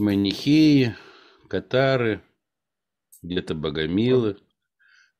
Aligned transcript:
Манихеи, 0.00 0.96
катары, 1.48 2.22
где-то 3.22 3.54
богомилы, 3.54 4.38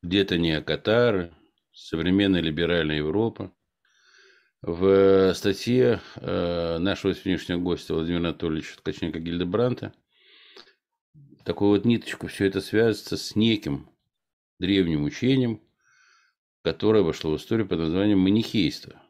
где-то 0.02 0.38
неокатары, 0.38 1.34
современная 1.72 2.40
либеральная 2.40 2.96
Европа. 2.96 3.54
В 4.62 5.32
статье 5.34 6.00
э, 6.16 6.78
нашего 6.78 7.14
сегодняшнего 7.14 7.58
гостя 7.58 7.94
Владимира 7.94 8.30
Анатольевича 8.30 8.76
Ткаченко 8.78 9.18
Гильдебранта 9.18 9.94
такую 11.44 11.70
вот 11.70 11.84
ниточку 11.84 12.26
все 12.28 12.46
это 12.46 12.60
связывается 12.60 13.16
с 13.16 13.36
неким 13.36 13.90
древним 14.58 15.04
учением, 15.04 15.62
которое 16.62 17.02
вошло 17.02 17.32
в 17.32 17.36
историю 17.36 17.68
под 17.68 17.80
названием 17.80 18.18
манихейство. 18.18 19.00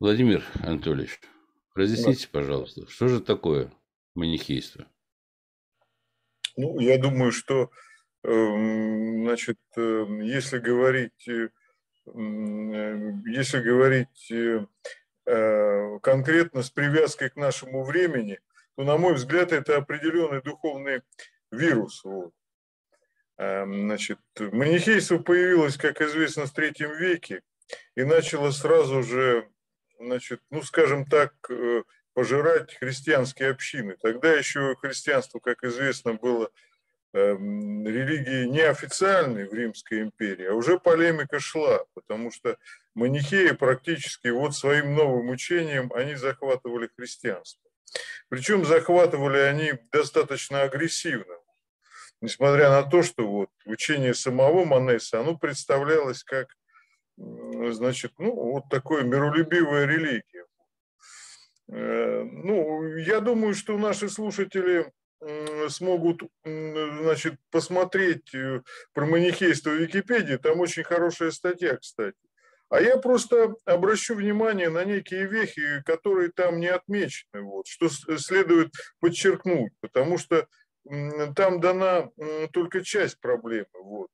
Владимир 0.00 0.44
Анатольевич, 0.62 1.20
разъясните, 1.78 2.28
пожалуйста, 2.28 2.88
что 2.88 3.08
же 3.08 3.20
такое 3.20 3.72
манихейство? 4.14 4.86
Ну, 6.56 6.80
я 6.80 6.98
думаю, 6.98 7.32
что, 7.32 7.70
эм, 8.24 9.24
значит, 9.24 9.58
эм, 9.76 10.20
если 10.20 10.58
говорить, 10.58 11.28
э, 11.28 11.50
э, 12.06 13.12
если 13.26 13.60
говорить 13.60 14.32
э, 14.32 14.66
конкретно 16.02 16.62
с 16.62 16.70
привязкой 16.70 17.30
к 17.30 17.36
нашему 17.36 17.84
времени, 17.84 18.40
то, 18.76 18.84
на 18.84 18.96
мой 18.96 19.14
взгляд, 19.14 19.52
это 19.52 19.76
определенный 19.76 20.42
духовный 20.42 21.02
вирус. 21.52 22.02
Вот. 22.02 22.32
Эм, 23.36 23.82
значит, 23.82 24.18
манихейство 24.38 25.18
появилось, 25.18 25.76
как 25.76 26.00
известно, 26.00 26.46
в 26.46 26.52
третьем 26.52 26.96
веке 26.96 27.42
и 27.94 28.02
начало 28.02 28.50
сразу 28.50 29.02
же, 29.02 29.48
значит, 29.98 30.40
ну, 30.50 30.62
скажем 30.62 31.04
так, 31.04 31.32
э, 31.50 31.82
пожирать 32.14 32.74
христианские 32.74 33.50
общины. 33.50 33.96
Тогда 34.00 34.32
еще 34.32 34.74
христианство, 34.76 35.38
как 35.38 35.62
известно, 35.62 36.14
было 36.14 36.50
эм, 37.12 37.86
религией 37.86 38.48
неофициальной 38.48 39.48
в 39.48 39.54
Римской 39.54 40.02
империи, 40.02 40.46
а 40.46 40.54
уже 40.54 40.78
полемика 40.78 41.38
шла, 41.40 41.84
потому 41.94 42.30
что 42.30 42.58
манихеи 42.94 43.52
практически 43.52 44.28
вот 44.28 44.56
своим 44.56 44.94
новым 44.94 45.30
учением 45.30 45.92
они 45.94 46.16
захватывали 46.16 46.90
христианство. 46.96 47.68
Причем 48.28 48.64
захватывали 48.64 49.38
они 49.38 49.74
достаточно 49.92 50.62
агрессивно. 50.62 51.34
Несмотря 52.20 52.70
на 52.70 52.82
то, 52.82 53.02
что 53.02 53.26
вот 53.26 53.50
учение 53.64 54.12
самого 54.12 54.64
Манеса, 54.64 55.20
оно 55.20 55.36
представлялось 55.36 56.24
как, 56.24 56.56
значит, 57.18 58.12
ну, 58.18 58.32
вот 58.32 58.64
такое 58.70 59.02
миролюбивая 59.02 59.86
религия. 59.86 60.46
Э, 61.70 62.22
ну, 62.22 62.84
я 62.96 63.20
думаю, 63.20 63.54
что 63.54 63.76
наши 63.76 64.08
слушатели 64.08 64.90
смогут, 65.68 66.22
значит, 66.44 67.34
посмотреть 67.50 68.32
э, 68.34 68.62
про 68.92 69.04
манихейство 69.04 69.70
в 69.70 69.76
Википедии. 69.76 70.36
Там 70.36 70.60
очень 70.60 70.84
хорошая 70.84 71.32
статья, 71.32 71.76
кстати. 71.76 72.16
А 72.70 72.80
я 72.80 72.98
просто 72.98 73.54
обращу 73.64 74.14
внимание 74.14 74.68
на 74.68 74.84
некие 74.84 75.26
вехи, 75.26 75.82
которые 75.84 76.30
там 76.30 76.60
не 76.60 76.68
отмечены, 76.68 77.42
вот, 77.42 77.66
что 77.66 77.88
следует 77.88 78.72
подчеркнуть, 79.00 79.72
потому 79.80 80.18
что 80.18 80.46
там 81.34 81.60
дана 81.60 82.10
только 82.52 82.84
часть 82.84 83.18
проблемы. 83.20 83.66
Вот. 83.72 84.08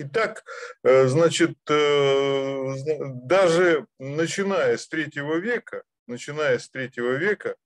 Итак, 0.00 0.44
э, 0.84 1.08
значит, 1.08 1.58
э, 1.68 2.74
даже 3.24 3.84
начиная 3.98 4.76
с 4.76 4.86
третьего 4.86 5.38
века, 5.38 5.82
начиная 6.06 6.60
с 6.60 6.70
третьего 6.70 7.14
века, 7.16 7.56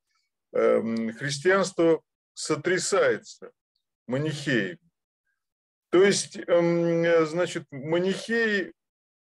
эм, 0.55 1.13
христианство 1.13 2.01
сотрясается 2.33 3.53
манихеями. 4.07 4.79
То 5.91 6.03
есть, 6.03 6.39
эм, 6.39 7.27
значит, 7.27 7.67
манихеи 7.71 8.73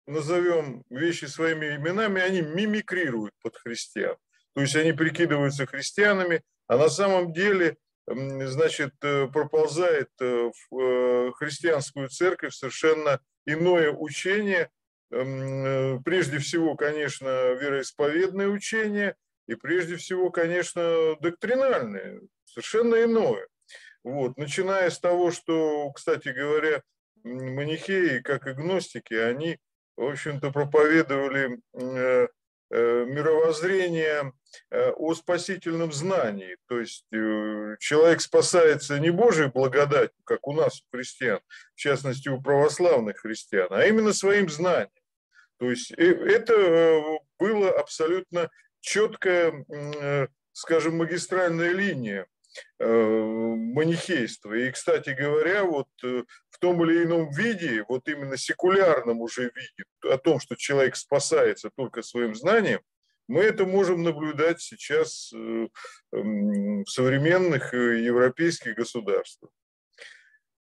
назовем 0.07 0.85
вещи 0.89 1.25
своими 1.25 1.75
именами, 1.75 2.23
они 2.23 2.43
мимикрируют 2.43 3.35
под 3.43 3.57
христиан. 3.57 4.17
То 4.55 4.61
есть 4.61 4.77
они 4.77 4.93
прикидываются 4.93 5.67
христианами, 5.67 6.43
а 6.69 6.77
на 6.77 6.89
самом 6.89 7.33
деле, 7.33 7.77
значит, 8.07 8.95
э, 9.03 9.27
проползает 9.29 10.11
э, 10.21 10.51
в 10.71 10.81
э, 10.81 11.33
христианскую 11.33 12.09
церковь 12.09 12.55
совершенно 12.55 13.21
иное 13.47 13.93
учение, 13.93 14.71
прежде 15.11 16.39
всего, 16.39 16.77
конечно, 16.77 17.55
вероисповедное 17.55 18.47
учение, 18.47 19.17
и 19.49 19.57
прежде 19.57 19.97
всего, 19.97 20.31
конечно, 20.31 21.17
доктринальное, 21.21 22.21
совершенно 22.45 23.03
иное. 23.03 23.49
Вот. 24.05 24.37
Начиная 24.37 24.89
с 24.89 25.01
того, 25.01 25.33
что, 25.33 25.91
кстати 25.91 26.29
говоря, 26.29 26.83
манихеи, 27.25 28.21
как 28.21 28.47
и 28.47 28.53
гностики, 28.53 29.15
они 29.15 29.59
в 30.01 30.05
общем-то, 30.05 30.51
проповедовали 30.51 31.61
мировоззрение 32.71 34.33
э, 34.71 34.91
о 34.91 35.15
спасительном 35.15 35.93
знании. 35.93 36.57
То 36.69 36.81
есть 36.81 37.05
человек 37.81 38.21
спасается 38.21 38.99
не 38.99 39.11
Божьей 39.11 39.49
благодатью, 39.49 40.23
как 40.25 40.47
у 40.47 40.53
нас, 40.53 40.81
у 40.81 40.97
христиан, 40.97 41.41
в 41.75 41.79
частности, 41.79 42.29
у 42.29 42.41
православных 42.41 43.19
христиан, 43.19 43.69
а 43.71 43.85
именно 43.85 44.13
своим 44.13 44.49
знанием. 44.49 44.91
То 45.59 45.71
есть 45.71 45.91
это 45.93 47.03
было 47.39 47.71
абсолютно 47.71 48.51
четкая, 48.81 49.67
скажем, 50.53 50.97
магистральная 50.97 51.73
линия 51.73 52.27
Э, 52.79 52.87
манихейства. 52.87 54.55
И, 54.55 54.71
кстати 54.71 55.11
говоря, 55.11 55.65
вот 55.65 55.89
э, 56.03 56.25
в 56.51 56.59
том 56.59 56.83
или 56.85 57.05
ином 57.05 57.31
виде, 57.31 57.85
вот 57.89 58.09
именно 58.09 58.37
секулярном 58.37 59.21
уже 59.21 59.53
виде, 59.55 59.85
о 60.03 60.19
том, 60.19 60.41
что 60.41 60.57
человек 60.57 60.97
спасается 60.97 61.71
только 61.77 62.03
своим 62.03 62.35
знанием, 62.35 62.81
мы 63.29 63.43
это 63.43 63.67
можем 63.67 64.03
наблюдать 64.03 64.61
сейчас 64.61 65.33
э, 65.33 65.69
в 66.11 66.87
современных 66.87 67.73
европейских 67.75 68.75
государствах. 68.75 69.53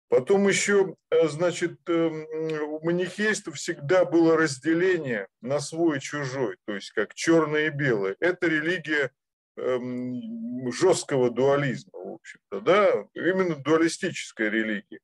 Потом 0.07 0.47
еще, 0.47 0.95
значит, 1.23 1.89
у 1.89 2.85
манихейства 2.85 3.51
всегда 3.51 4.05
было 4.05 4.37
разделение 4.37 5.27
на 5.41 5.59
свой 5.59 5.97
и 5.97 5.99
чужой, 5.99 6.57
то 6.65 6.75
есть 6.75 6.91
как 6.91 7.15
черное 7.15 7.67
и 7.67 7.69
белое. 7.71 8.15
Это 8.19 8.47
религия 8.47 9.09
Эм, 9.09 9.09
жесткого 9.57 11.29
дуализма, 11.29 11.91
в 11.93 12.13
общем-то, 12.15 12.61
да, 12.61 13.07
именно 13.13 13.55
дуалистическая 13.55 14.49
религия. 14.49 14.99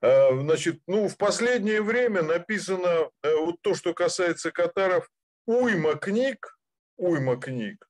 А, 0.00 0.30
значит, 0.38 0.80
ну, 0.86 1.08
в 1.08 1.16
последнее 1.16 1.82
время 1.82 2.22
написано, 2.22 3.10
э, 3.22 3.34
вот 3.34 3.56
то, 3.62 3.74
что 3.74 3.94
касается 3.94 4.52
катаров, 4.52 5.08
уйма 5.46 5.96
книг, 5.96 6.56
уйма 6.96 7.36
книг, 7.36 7.84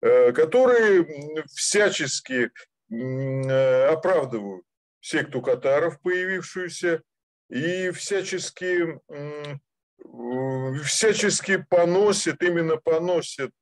э, 0.00 0.32
которые 0.32 1.06
всячески 1.54 2.50
э, 2.90 3.86
оправдывают 3.86 4.64
секту 5.00 5.42
катаров, 5.42 6.00
появившуюся, 6.00 7.02
и 7.50 7.90
всячески, 7.90 9.00
всячески 10.84 11.66
поносят, 11.68 12.42
именно 12.42 12.76
поносят 12.76 13.52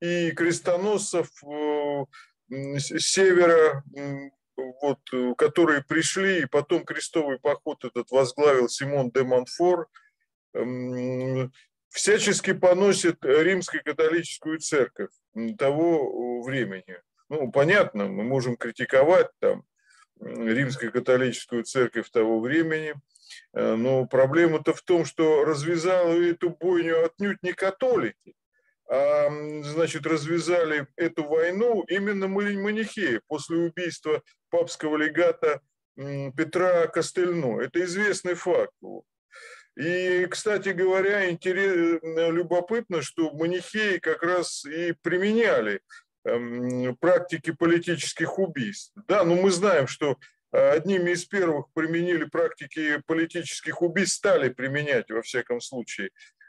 и 0.00 0.30
крестоносцев 0.32 1.28
э, 1.44 2.04
севера, 2.78 3.84
вот, 4.56 4.98
которые 5.36 5.82
пришли, 5.82 6.40
и 6.40 6.46
потом 6.46 6.84
крестовый 6.84 7.38
поход 7.38 7.84
этот 7.84 8.10
возглавил 8.10 8.68
Симон 8.68 9.10
де 9.10 9.22
Монфор, 9.22 9.88
всячески 11.90 12.52
поносит 12.52 13.24
римскую 13.24 13.82
католическую 13.84 14.58
церковь 14.58 15.10
того 15.58 16.42
времени. 16.42 17.00
Ну, 17.28 17.50
понятно, 17.52 18.06
мы 18.06 18.24
можем 18.24 18.56
критиковать 18.56 19.28
там 19.38 19.64
римскую 20.20 20.92
католическую 20.92 21.64
церковь 21.64 22.10
того 22.10 22.40
времени, 22.40 22.94
э, 23.54 23.74
но 23.74 24.06
проблема-то 24.06 24.74
в 24.74 24.82
том, 24.82 25.04
что 25.04 25.44
развязала 25.44 26.12
эту 26.12 26.50
бойню 26.50 27.04
отнюдь 27.04 27.42
не 27.42 27.52
католики, 27.52 28.34
значит, 28.90 30.04
развязали 30.04 30.86
эту 30.96 31.24
войну 31.24 31.82
именно 31.82 32.26
манихеи 32.26 33.20
после 33.28 33.58
убийства 33.58 34.22
папского 34.50 34.96
легата 34.96 35.60
Петра 35.96 36.88
Костельно. 36.88 37.60
Это 37.60 37.84
известный 37.84 38.34
факт. 38.34 38.72
И, 39.76 40.26
кстати 40.28 40.70
говоря, 40.70 41.30
интерес, 41.30 42.00
любопытно, 42.02 43.00
что 43.00 43.30
манихеи 43.30 43.98
как 43.98 44.24
раз 44.24 44.64
и 44.64 44.92
применяли 45.02 45.80
практики 47.00 47.52
политических 47.52 48.40
убийств. 48.40 48.92
Да, 49.06 49.22
но 49.22 49.36
мы 49.36 49.52
знаем, 49.52 49.86
что 49.86 50.18
одними 50.50 51.12
из 51.12 51.24
первых 51.26 51.66
применили 51.74 52.24
практики 52.24 53.00
политических 53.06 53.82
убийств, 53.82 54.16
стали 54.16 54.48
применять, 54.48 55.10
во 55.10 55.22
всяком 55.22 55.60
случае, 55.60 56.10
Эм, 56.10 56.39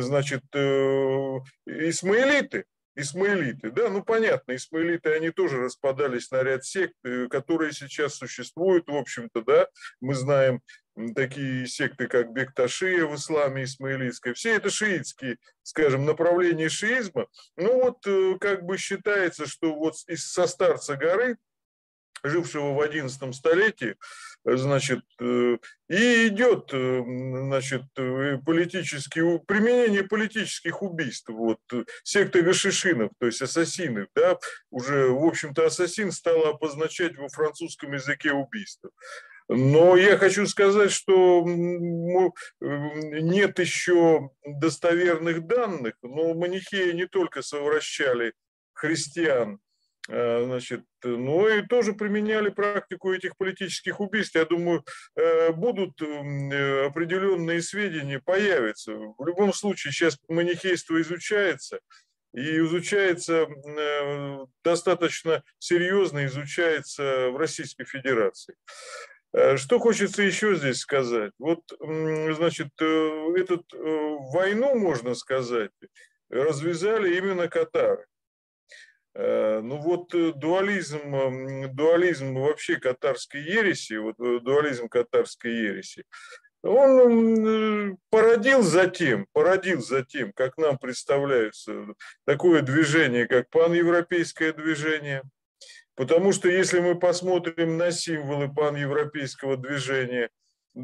значит, 0.00 0.42
э, 0.54 1.38
исмаилиты. 1.66 2.64
исмаилиты. 2.96 3.70
Да, 3.70 3.88
ну 3.90 4.02
понятно, 4.02 4.56
исмаилиты, 4.56 5.12
они 5.12 5.30
тоже 5.30 5.58
распадались 5.58 6.30
на 6.32 6.42
ряд 6.42 6.64
сект, 6.64 6.96
э, 7.04 7.28
которые 7.28 7.72
сейчас 7.72 8.14
существуют, 8.16 8.88
в 8.88 8.96
общем-то, 8.96 9.42
да, 9.42 9.68
мы 10.00 10.14
знаем 10.14 10.60
такие 11.14 11.66
секты, 11.68 12.08
как 12.08 12.32
Бекташия 12.32 13.04
в 13.04 13.14
исламе 13.14 13.64
исмаилитской, 13.64 14.34
все 14.34 14.56
это 14.56 14.68
шиитские, 14.68 15.36
скажем, 15.62 16.04
направления 16.04 16.68
шиизма. 16.68 17.28
Ну 17.56 17.80
вот 17.80 17.98
э, 18.06 18.36
как 18.40 18.64
бы 18.64 18.76
считается, 18.78 19.46
что 19.46 19.74
вот 19.74 19.94
из 20.08 20.26
со 20.26 20.48
старца 20.48 20.96
горы, 20.96 21.38
жившего 22.24 22.72
в 22.72 22.80
XI 22.80 23.32
столетии, 23.32 23.96
значит, 24.56 25.04
э, 25.20 25.58
и 25.88 26.28
идет, 26.28 26.70
э, 26.72 27.02
значит, 27.04 27.82
политический, 28.44 29.38
применение 29.46 30.04
политических 30.04 30.82
убийств, 30.82 31.28
вот, 31.28 31.60
секты 32.02 32.42
гашишинов, 32.42 33.10
то 33.18 33.26
есть 33.26 33.42
ассасинов, 33.42 34.08
да, 34.14 34.38
уже, 34.70 35.08
в 35.08 35.24
общем-то, 35.24 35.66
ассасин 35.66 36.12
стало 36.12 36.50
обозначать 36.50 37.16
во 37.16 37.28
французском 37.28 37.92
языке 37.92 38.32
убийство. 38.32 38.90
Но 39.48 39.96
я 39.96 40.18
хочу 40.18 40.46
сказать, 40.46 40.92
что 40.92 41.42
нет 42.60 43.58
еще 43.58 44.30
достоверных 44.44 45.46
данных, 45.46 45.94
но 46.02 46.34
манихеи 46.34 46.92
не 46.92 47.06
только 47.06 47.40
совращали 47.40 48.34
христиан, 48.74 49.58
значит, 50.08 50.84
но 51.04 51.48
и 51.48 51.62
тоже 51.66 51.92
применяли 51.92 52.48
практику 52.48 53.12
этих 53.12 53.36
политических 53.36 54.00
убийств. 54.00 54.34
Я 54.36 54.46
думаю, 54.46 54.84
э, 55.16 55.52
будут 55.52 56.00
э, 56.00 56.86
определенные 56.86 57.60
сведения, 57.60 58.18
появятся. 58.18 58.94
В 58.94 59.26
любом 59.26 59.52
случае, 59.52 59.92
сейчас 59.92 60.18
манихейство 60.28 60.98
изучается, 61.00 61.80
и 62.34 62.58
изучается 62.58 63.46
э, 63.46 64.46
достаточно 64.64 65.42
серьезно, 65.58 66.24
изучается 66.26 67.30
в 67.30 67.36
Российской 67.36 67.84
Федерации. 67.84 68.54
Э, 69.32 69.56
что 69.56 69.78
хочется 69.78 70.22
еще 70.22 70.54
здесь 70.56 70.78
сказать? 70.78 71.32
Вот, 71.38 71.60
значит, 71.80 72.68
э, 72.80 73.32
эту 73.36 73.56
э, 73.56 74.16
войну, 74.32 74.74
можно 74.74 75.14
сказать, 75.14 75.70
развязали 76.30 77.16
именно 77.16 77.48
катары. 77.48 78.06
Ну 79.14 79.78
вот 79.78 80.10
дуализм, 80.38 81.72
дуализм 81.74 82.34
вообще 82.34 82.76
катарской 82.76 83.42
ереси, 83.42 83.94
вот 83.94 84.16
дуализм 84.16 84.88
катарской 84.88 85.50
ереси, 85.50 86.04
он 86.62 87.98
породил 88.10 88.62
затем, 88.62 89.26
породил 89.32 89.82
затем, 89.82 90.32
как 90.32 90.56
нам 90.56 90.78
представляется, 90.78 91.86
такое 92.26 92.62
движение, 92.62 93.26
как 93.26 93.50
паневропейское 93.50 94.52
движение– 94.52 95.22
Потому 95.98 96.32
что 96.32 96.48
если 96.48 96.78
мы 96.78 96.96
посмотрим 96.96 97.76
на 97.76 97.90
символы 97.90 98.48
паневропейского 98.48 99.56
движения, 99.56 100.30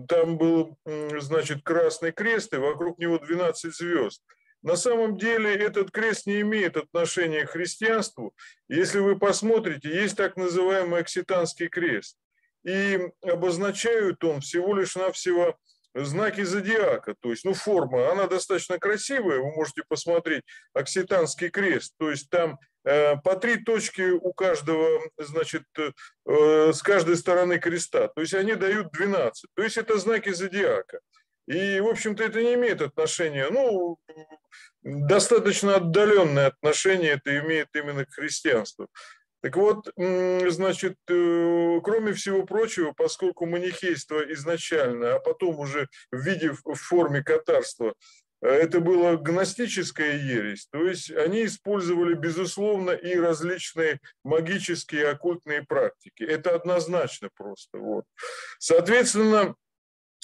там 0.08 0.36
был, 0.36 0.76
значит, 0.84 1.62
красный 1.62 2.10
крест, 2.10 2.52
и 2.52 2.56
вокруг 2.56 2.98
него 2.98 3.20
12 3.20 3.72
звезд. 3.72 4.24
На 4.64 4.76
самом 4.76 5.16
деле 5.16 5.55
этот 5.55 5.93
крест 5.93 6.26
не 6.26 6.40
имеет 6.40 6.76
отношения 6.76 7.46
к 7.46 7.50
христианству. 7.50 8.34
Если 8.69 8.99
вы 8.99 9.16
посмотрите, 9.16 9.88
есть 9.88 10.16
так 10.16 10.37
называемый 10.37 11.00
окситанский 11.00 11.69
крест. 11.69 12.16
И 12.66 12.99
обозначают 13.22 14.25
он 14.25 14.40
всего 14.40 14.75
лишь 14.75 14.96
навсего 14.96 15.56
знаки 15.94 16.43
зодиака, 16.43 17.14
то 17.20 17.31
есть, 17.31 17.44
ну, 17.44 17.55
форма, 17.55 18.11
она 18.11 18.26
достаточно 18.26 18.81
красивая, 18.81 19.38
вы 19.38 19.52
можете 19.52 19.84
посмотреть, 19.87 20.43
окситанский 20.72 21.50
крест, 21.50 21.94
то 21.99 22.10
есть 22.10 22.28
там 22.31 22.58
Э, 22.84 23.17
по 23.17 23.34
три 23.37 23.56
точки 23.56 24.02
у 24.10 24.32
каждого, 24.34 25.00
значит, 25.19 25.62
э, 25.78 26.72
с 26.72 26.82
каждой 26.82 27.17
стороны 27.17 27.58
креста. 27.58 28.08
То 28.08 28.20
есть 28.20 28.34
они 28.34 28.55
дают 28.55 28.93
12. 28.93 29.46
То 29.55 29.62
есть 29.62 29.78
это 29.78 29.99
знаки 29.99 30.31
зодиака. 30.31 31.00
И, 31.46 31.81
в 31.81 31.88
общем-то, 31.88 32.25
это 32.25 32.43
не 32.43 32.55
имеет 32.55 32.81
отношения, 32.81 33.49
ну, 33.50 33.99
достаточно 34.82 35.76
отдаленное 35.76 36.49
отношение 36.49 37.12
это 37.12 37.38
имеет 37.38 37.69
именно 37.75 38.06
к 38.06 38.12
христианству. 38.12 38.88
Так 39.43 39.56
вот, 39.56 39.91
значит, 39.94 40.96
э, 41.06 41.81
кроме 41.85 42.14
всего 42.14 42.46
прочего, 42.46 42.93
поскольку 42.93 43.44
манихейство 43.44 44.20
изначально, 44.32 45.17
а 45.17 45.19
потом 45.19 45.61
уже 45.61 45.88
в 46.11 46.17
виде, 46.17 46.52
в 46.52 46.75
форме 46.75 47.23
катарства 47.23 47.94
это 48.41 48.81
была 48.81 49.17
гностическая 49.17 50.17
ересь, 50.17 50.67
то 50.70 50.87
есть 50.87 51.11
они 51.11 51.46
использовали, 51.46 52.14
безусловно, 52.14 52.91
и 52.91 53.17
различные 53.17 54.00
магические 54.23 55.08
оккультные 55.08 55.62
практики. 55.62 56.23
Это 56.23 56.55
однозначно 56.55 57.29
просто. 57.35 57.79
Вот. 57.79 58.05
Соответственно, 58.58 59.56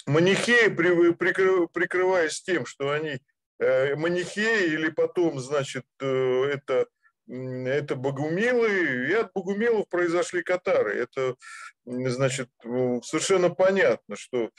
манихеи, 0.07 0.69
прикрываясь 0.69 2.43
тем, 2.43 2.67
что 2.67 2.91
они 2.91 3.21
э, 3.59 3.95
манихеи 3.97 4.73
или 4.73 4.91
потом, 4.91 5.39
значит, 5.41 5.85
э, 6.01 6.45
это 6.53 6.87
это 7.31 7.95
богумилы, 7.95 9.09
и 9.09 9.13
от 9.13 9.33
богумилов 9.33 9.89
произошли 9.89 10.43
катары. 10.43 10.99
Это, 10.99 11.37
значит, 11.85 12.49
совершенно 12.63 13.51
понятно, 13.51 14.17
что 14.17 14.51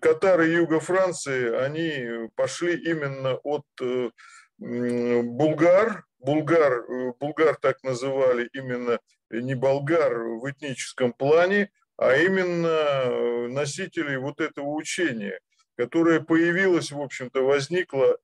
катары 0.00 0.46
юга 0.46 0.78
Франции, 0.78 1.52
они 1.52 2.28
пошли 2.36 2.76
именно 2.76 3.34
от 3.42 3.64
э, 3.80 4.10
булгар, 4.58 6.04
булгар, 6.18 6.84
булгар 7.18 7.56
так 7.56 7.82
называли 7.82 8.48
именно 8.52 9.00
не 9.30 9.54
болгар 9.54 10.16
в 10.16 10.48
этническом 10.48 11.12
плане, 11.12 11.70
а 11.96 12.16
именно 12.16 12.66
э, 12.66 13.48
носителей 13.48 14.16
вот 14.16 14.40
этого 14.40 14.68
учения, 14.70 15.38
которое 15.76 16.20
появилось, 16.20 16.90
в 16.90 17.00
общем-то, 17.00 17.42
возникло 17.42 18.18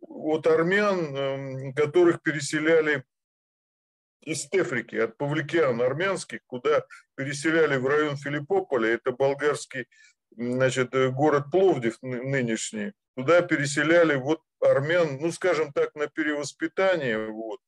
от 0.00 0.46
армян, 0.46 1.16
эм, 1.16 1.74
которых 1.74 2.22
переселяли 2.22 3.04
из 4.22 4.48
Тефрики, 4.48 4.96
от 4.96 5.16
павликиан 5.18 5.80
армянских, 5.82 6.40
куда 6.46 6.84
переселяли 7.14 7.76
в 7.76 7.86
район 7.86 8.16
Филиппополя, 8.16 8.88
это 8.88 9.12
болгарский 9.12 9.86
значит, 10.36 10.94
э, 10.94 11.10
город 11.10 11.44
Пловдив 11.50 11.98
нынешний, 12.02 12.92
туда 13.16 13.42
переселяли 13.42 14.16
вот 14.16 14.40
армян, 14.60 15.18
ну, 15.20 15.30
скажем 15.30 15.72
так, 15.72 15.94
на 15.94 16.06
перевоспитание, 16.06 17.30
вот, 17.30 17.60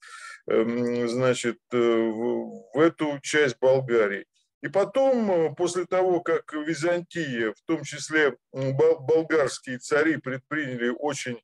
эм, 0.49 1.09
значит, 1.09 1.59
э, 1.73 1.77
в 1.77 2.81
эту 2.81 3.19
часть 3.21 3.59
Болгарии. 3.61 4.27
И 4.63 4.69
потом, 4.69 5.31
э, 5.31 5.55
после 5.55 5.85
того, 5.85 6.21
как 6.21 6.53
Византия, 6.53 7.53
в 7.53 7.61
том 7.67 7.85
числе 7.85 8.37
болгарские 8.53 9.79
цари 9.79 10.17
предприняли 10.17 10.89
очень 10.89 11.41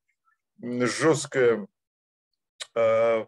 жесткое 0.59 1.66
а, 2.75 3.26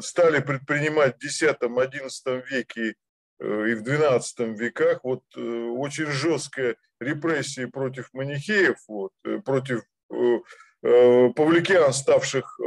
стали 0.00 0.40
предпринимать 0.40 1.16
в 1.18 1.24
X-XI 1.24 2.42
веке 2.50 2.94
э, 3.40 3.68
и 3.68 3.74
в 3.74 3.82
XII 3.82 4.54
веках 4.54 5.04
вот 5.04 5.22
э, 5.36 5.40
очень 5.40 6.06
жесткая 6.06 6.76
репрессии 7.00 7.64
против 7.64 8.12
манихеев, 8.12 8.76
вот, 8.88 9.12
против 9.44 9.82
павликиан, 10.80 11.92
ставших 11.92 12.58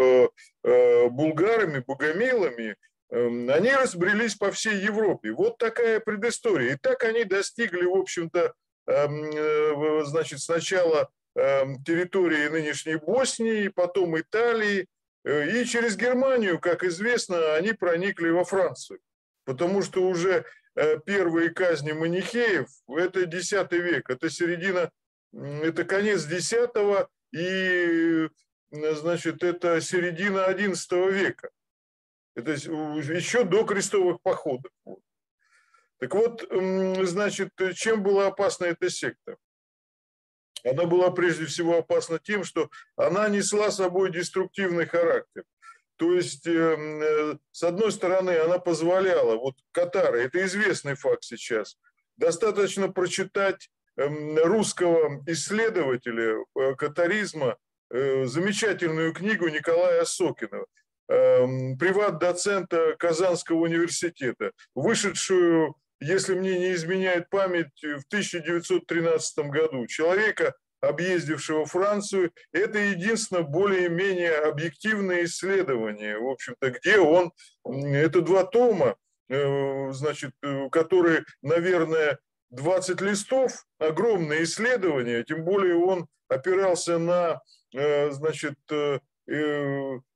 булгарами, 0.63 1.83
богомилами, 1.85 2.69
эм, 2.69 2.75
они 3.11 3.71
разбрелись 3.73 4.35
по 4.35 4.51
всей 4.51 4.77
Европе. 4.77 5.31
Вот 5.31 5.57
такая 5.57 5.99
предыстория. 5.99 6.73
И 6.73 6.77
так 6.77 7.03
они 7.03 7.25
достигли, 7.25 7.85
в 7.85 7.95
общем-то, 7.95 8.53
эм, 8.87 10.05
значит, 10.05 10.39
сначала 10.39 11.11
Эм, 11.33 11.81
территории 11.83 12.49
нынешней 12.49 12.95
Боснии, 12.95 13.69
потом 13.69 14.19
Италии, 14.19 14.87
э, 15.23 15.61
и 15.61 15.65
через 15.65 15.95
Германию, 15.95 16.59
как 16.59 16.83
известно, 16.83 17.55
они 17.55 17.71
проникли 17.71 18.29
во 18.29 18.43
Францию. 18.43 18.99
Потому 19.45 19.81
что 19.81 20.05
уже 20.05 20.43
э, 20.75 20.99
первые 21.05 21.51
казни 21.51 21.93
манихеев– 21.93 22.67
это 22.89 23.21
X 23.21 23.53
век, 23.71 24.09
это 24.09 24.29
середина, 24.29 24.91
это 25.31 25.85
конец 25.85 26.25
X 26.29 26.53
и, 27.31 28.27
значит, 28.71 29.41
это 29.41 29.79
середина 29.79 30.51
XI 30.51 31.11
века. 31.13 31.49
Это 32.35 32.51
еще 32.51 33.43
до 33.43 33.65
крестовых 33.65 34.21
походов. 34.21 34.71
Так 35.99 36.15
вот, 36.15 36.47
значит, 36.49 37.49
чем 37.75 38.01
была 38.01 38.27
опасна 38.27 38.65
эта 38.65 38.89
секта? 38.89 39.37
она 40.63 40.85
была 40.85 41.11
прежде 41.11 41.45
всего 41.45 41.77
опасна 41.77 42.19
тем, 42.19 42.43
что 42.43 42.69
она 42.95 43.27
несла 43.29 43.71
собой 43.71 44.11
деструктивный 44.11 44.85
характер. 44.85 45.43
То 45.97 46.13
есть, 46.13 46.47
эм, 46.47 47.01
э, 47.01 47.37
с 47.51 47.63
одной 47.63 47.91
стороны, 47.91 48.31
она 48.31 48.57
позволяла, 48.57 49.35
вот 49.35 49.55
Катары, 49.71 50.23
это 50.23 50.43
известный 50.45 50.95
факт 50.95 51.23
сейчас, 51.23 51.77
достаточно 52.17 52.91
прочитать 52.91 53.69
эм, 53.97 54.37
русского 54.37 55.23
исследователя 55.27 56.37
э, 56.55 56.75
катаризма, 56.75 57.57
э, 57.91 58.25
замечательную 58.25 59.13
книгу 59.13 59.47
Николая 59.49 60.03
Сокинова. 60.05 60.65
Эм, 61.11 61.77
приват-доцента 61.77 62.95
Казанского 62.97 63.57
университета, 63.57 64.51
вышедшую, 64.75 65.75
если 65.99 66.35
мне 66.35 66.57
не 66.57 66.73
изменяет 66.73 67.29
память, 67.29 67.81
в 67.81 68.05
1913 68.07 69.49
году. 69.49 69.85
Человека, 69.87 70.55
объездившего 70.81 71.65
Францию, 71.65 72.31
это 72.53 72.79
единственное 72.79 73.43
более-менее 73.43 74.35
объективное 74.37 75.25
исследование, 75.25 76.17
в 76.17 76.27
общем-то, 76.27 76.71
где 76.71 76.99
он, 76.99 77.31
это 77.65 78.21
два 78.21 78.45
тома, 78.45 78.95
э, 79.29 79.91
значит, 79.91 80.31
э, 80.41 80.69
которые, 80.71 81.25
наверное, 81.41 82.17
20 82.49 83.01
листов, 83.01 83.65
огромное 83.79 84.43
исследование, 84.43 85.23
тем 85.23 85.43
более 85.43 85.75
он 85.75 86.07
опирался 86.27 86.97
на, 86.97 87.41
э, 87.73 88.11
значит, 88.11 88.55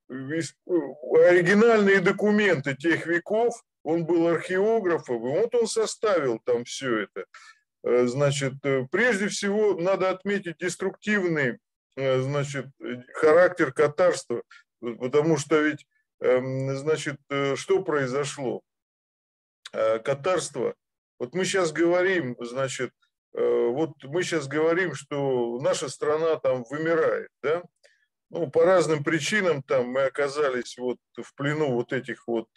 оригинальные 0.09 1.99
документы 1.99 2.75
тех 2.75 3.05
веков, 3.05 3.53
он 3.83 4.05
был 4.05 4.27
археографом, 4.27 5.17
и 5.17 5.39
вот 5.39 5.53
он 5.55 5.67
составил 5.67 6.39
там 6.43 6.63
все 6.65 7.03
это. 7.03 7.25
Э, 7.85 8.07
значит, 8.07 8.53
э, 8.63 8.87
прежде 8.91 9.27
всего 9.27 9.75
надо 9.75 10.09
отметить 10.09 10.57
деструктивный, 10.57 11.59
э, 11.95 12.19
значит, 12.21 12.65
характер 13.13 13.71
катарства, 13.71 14.41
потому 14.81 15.37
что 15.37 15.61
ведь, 15.61 15.85
эм, 16.19 16.75
значит, 16.75 17.19
что 17.55 17.83
произошло? 17.83 18.61
Катарство. 19.71 20.73
Вот 21.19 21.33
мы 21.33 21.43
сейчас 21.43 21.73
говорим, 21.73 22.37
значит, 22.39 22.91
вот 23.33 23.91
мы 24.03 24.23
сейчас 24.23 24.47
говорим, 24.47 24.95
что 24.95 25.59
наша 25.59 25.89
страна 25.89 26.37
там 26.37 26.63
вымирает, 26.69 27.27
да? 27.43 27.61
Ну, 28.29 28.49
по 28.49 28.65
разным 28.65 29.03
причинам 29.03 29.63
там 29.63 29.87
мы 29.87 30.03
оказались 30.03 30.77
вот 30.77 30.97
в 31.15 31.35
плену 31.35 31.71
вот 31.71 31.93
этих 31.93 32.27
вот 32.27 32.47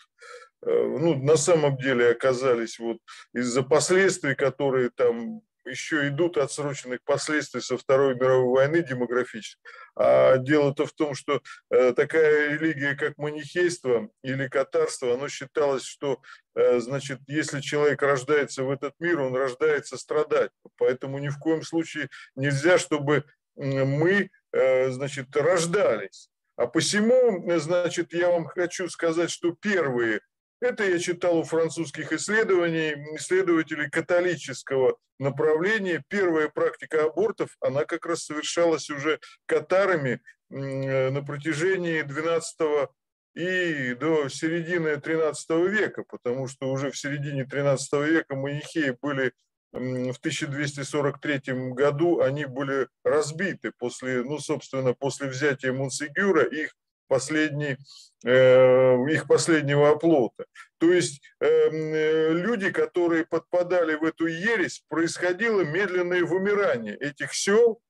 Э, 0.62 0.70
ну, 0.70 1.14
на 1.22 1.36
самом 1.36 1.76
деле 1.76 2.10
оказались 2.10 2.78
вот 2.78 2.98
из-за 3.32 3.62
последствий, 3.62 4.34
которые 4.34 4.90
там 4.90 5.42
еще 5.64 6.08
идут 6.08 6.38
отсроченных 6.38 7.00
последствий 7.04 7.60
со 7.60 7.76
Второй 7.76 8.14
мировой 8.14 8.48
войны 8.48 8.82
демографических. 8.82 9.60
А 9.96 10.38
дело-то 10.38 10.86
в 10.86 10.92
том, 10.94 11.14
что 11.14 11.42
э, 11.70 11.92
такая 11.92 12.56
религия, 12.56 12.94
как 12.94 13.18
манихейство 13.18 14.08
или 14.22 14.48
катарство, 14.48 15.12
оно 15.12 15.28
считалось, 15.28 15.84
что, 15.84 16.22
э, 16.54 16.80
значит, 16.80 17.20
если 17.26 17.60
человек 17.60 18.00
рождается 18.00 18.64
в 18.64 18.70
этот 18.70 18.94
мир, 18.98 19.20
он 19.20 19.36
рождается 19.36 19.98
страдать. 19.98 20.50
Поэтому 20.78 21.18
ни 21.18 21.28
в 21.28 21.38
коем 21.38 21.62
случае 21.62 22.08
нельзя, 22.34 22.78
чтобы 22.78 23.24
мы, 23.54 24.30
значит, 24.52 25.34
рождались. 25.36 26.30
А 26.56 26.66
посему, 26.66 27.44
значит, 27.58 28.12
я 28.12 28.30
вам 28.30 28.46
хочу 28.46 28.88
сказать, 28.88 29.30
что 29.30 29.52
первые 29.52 30.20
это 30.60 30.84
я 30.84 30.98
читал 30.98 31.38
у 31.38 31.44
французских 31.44 32.12
исследований, 32.12 32.94
исследователей 33.16 33.88
католического 33.88 34.98
направления. 35.18 36.02
Первая 36.08 36.48
практика 36.48 37.04
абортов, 37.04 37.56
она 37.60 37.84
как 37.84 38.06
раз 38.06 38.24
совершалась 38.24 38.90
уже 38.90 39.20
катарами 39.46 40.20
э, 40.50 41.10
на 41.10 41.22
протяжении 41.22 42.02
12 42.02 42.88
и 43.34 43.94
до 43.94 44.28
середины 44.28 44.96
13 44.96 45.50
века, 45.70 46.02
потому 46.08 46.48
что 46.48 46.72
уже 46.72 46.90
в 46.90 46.98
середине 46.98 47.44
13 47.44 47.92
века 48.04 48.34
манихеи 48.34 48.96
были 49.00 49.32
в 49.72 50.18
1243 50.18 51.72
году 51.72 52.20
они 52.20 52.46
были 52.46 52.88
разбиты 53.04 53.72
после, 53.76 54.22
ну, 54.22 54.38
собственно, 54.38 54.94
после 54.94 55.28
взятия 55.28 55.72
Монсегюра, 55.72 56.44
их 56.44 56.74
последний, 57.06 57.76
э, 58.24 58.94
их 59.10 59.26
последнего 59.26 59.90
оплота. 59.90 60.44
То 60.78 60.92
есть 60.92 61.20
эм, 61.40 61.94
э, 61.94 62.32
люди, 62.32 62.70
которые 62.70 63.26
подпадали 63.26 63.94
в 63.94 64.04
эту 64.04 64.26
ересь, 64.26 64.84
происходило 64.88 65.62
медленное 65.62 66.24
вымирание 66.24 66.96
этих 66.96 67.34
сел 67.34 67.80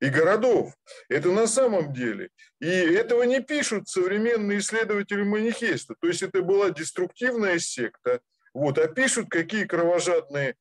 и 0.00 0.08
городов. 0.08 0.74
Это 1.08 1.30
на 1.30 1.46
самом 1.46 1.92
деле. 1.92 2.30
И 2.60 2.66
этого 2.66 3.22
не 3.22 3.40
пишут 3.40 3.88
современные 3.88 4.58
исследователи 4.58 5.22
манихейства. 5.22 5.94
То 6.00 6.08
есть 6.08 6.22
это 6.22 6.42
была 6.42 6.70
деструктивная 6.70 7.58
секта, 7.58 8.20
вот, 8.54 8.78
а 8.78 8.88
пишут, 8.88 9.30
какие 9.30 9.64
кровожадные 9.64 10.56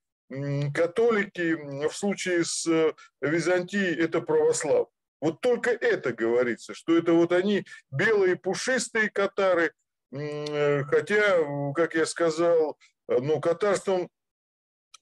католики 0.73 1.53
в 1.87 1.91
случае 1.93 2.45
с 2.45 2.65
э, 2.67 2.93
Византией 3.21 3.95
это 3.95 4.21
православ. 4.21 4.87
Вот 5.19 5.41
только 5.41 5.71
это 5.71 6.13
говорится, 6.13 6.73
что 6.73 6.97
это 6.97 7.13
вот 7.13 7.31
они 7.31 7.65
белые 7.91 8.35
пушистые 8.35 9.09
катары, 9.09 9.73
э, 10.11 10.83
хотя, 10.83 11.73
как 11.75 11.95
я 11.95 12.05
сказал, 12.05 12.77
ну, 13.07 13.41
катарством 13.41 14.09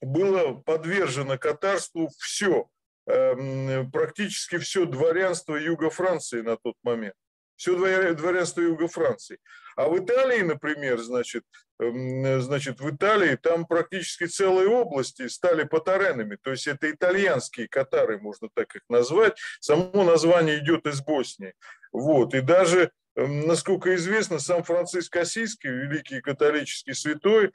было 0.00 0.54
подвержено 0.54 1.38
катарству 1.38 2.10
все, 2.18 2.68
практически 3.04 4.58
все 4.58 4.84
дворянство 4.84 5.56
Юга 5.56 5.90
Франции 5.90 6.40
на 6.40 6.56
тот 6.56 6.74
момент 6.82 7.14
все 7.60 8.14
дворянство 8.14 8.62
Юга 8.62 8.88
Франции. 8.88 9.38
А 9.76 9.88
в 9.88 9.98
Италии, 9.98 10.40
например, 10.40 10.98
значит, 10.98 11.44
эм, 11.78 12.40
значит, 12.40 12.80
в 12.80 12.90
Италии 12.90 13.36
там 13.36 13.66
практически 13.66 14.24
целые 14.24 14.68
области 14.68 15.28
стали 15.28 15.64
патаренами, 15.64 16.38
то 16.40 16.52
есть 16.52 16.66
это 16.66 16.90
итальянские 16.90 17.68
катары, 17.68 18.18
можно 18.18 18.48
так 18.54 18.74
их 18.74 18.82
назвать. 18.88 19.38
Само 19.60 20.04
название 20.04 20.58
идет 20.58 20.86
из 20.86 21.02
Боснии. 21.02 21.52
Вот. 21.92 22.32
И 22.34 22.40
даже 22.40 22.92
Эм, 23.16 23.46
насколько 23.46 23.94
известно, 23.96 24.38
сам 24.38 24.62
Франциск 24.62 25.14
Осийский, 25.16 25.68
великий 25.68 26.20
католический 26.20 26.94
святой, 26.94 27.52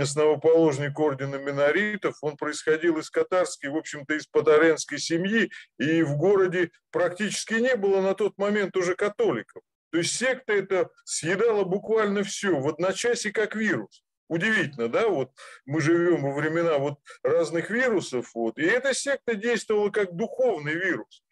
основоположник 0.00 0.98
ордена 0.98 1.36
миноритов, 1.36 2.16
он 2.22 2.36
происходил 2.36 2.98
из 2.98 3.10
катарской, 3.10 3.70
в 3.70 3.76
общем-то, 3.76 4.14
из 4.14 4.26
патаренской 4.26 4.98
семьи, 4.98 5.50
и 5.78 6.02
в 6.02 6.16
городе 6.16 6.70
практически 6.90 7.54
не 7.54 7.76
было 7.76 8.00
на 8.00 8.14
тот 8.14 8.38
момент 8.38 8.76
уже 8.76 8.94
католиков. 8.94 9.62
То 9.90 9.98
есть 9.98 10.16
секта 10.16 10.54
это 10.54 10.90
съедала 11.04 11.64
буквально 11.64 12.24
все, 12.24 12.58
в 12.58 12.66
одночасье 12.68 13.32
как 13.32 13.54
вирус. 13.54 14.02
Удивительно, 14.28 14.88
да, 14.88 15.08
вот 15.08 15.30
мы 15.66 15.82
живем 15.82 16.22
во 16.22 16.32
времена 16.32 16.78
вот 16.78 16.98
разных 17.22 17.68
вирусов, 17.68 18.30
вот, 18.34 18.58
и 18.58 18.62
эта 18.62 18.94
секта 18.94 19.34
действовала 19.34 19.90
как 19.90 20.16
духовный 20.16 20.74
вирус. 20.74 21.22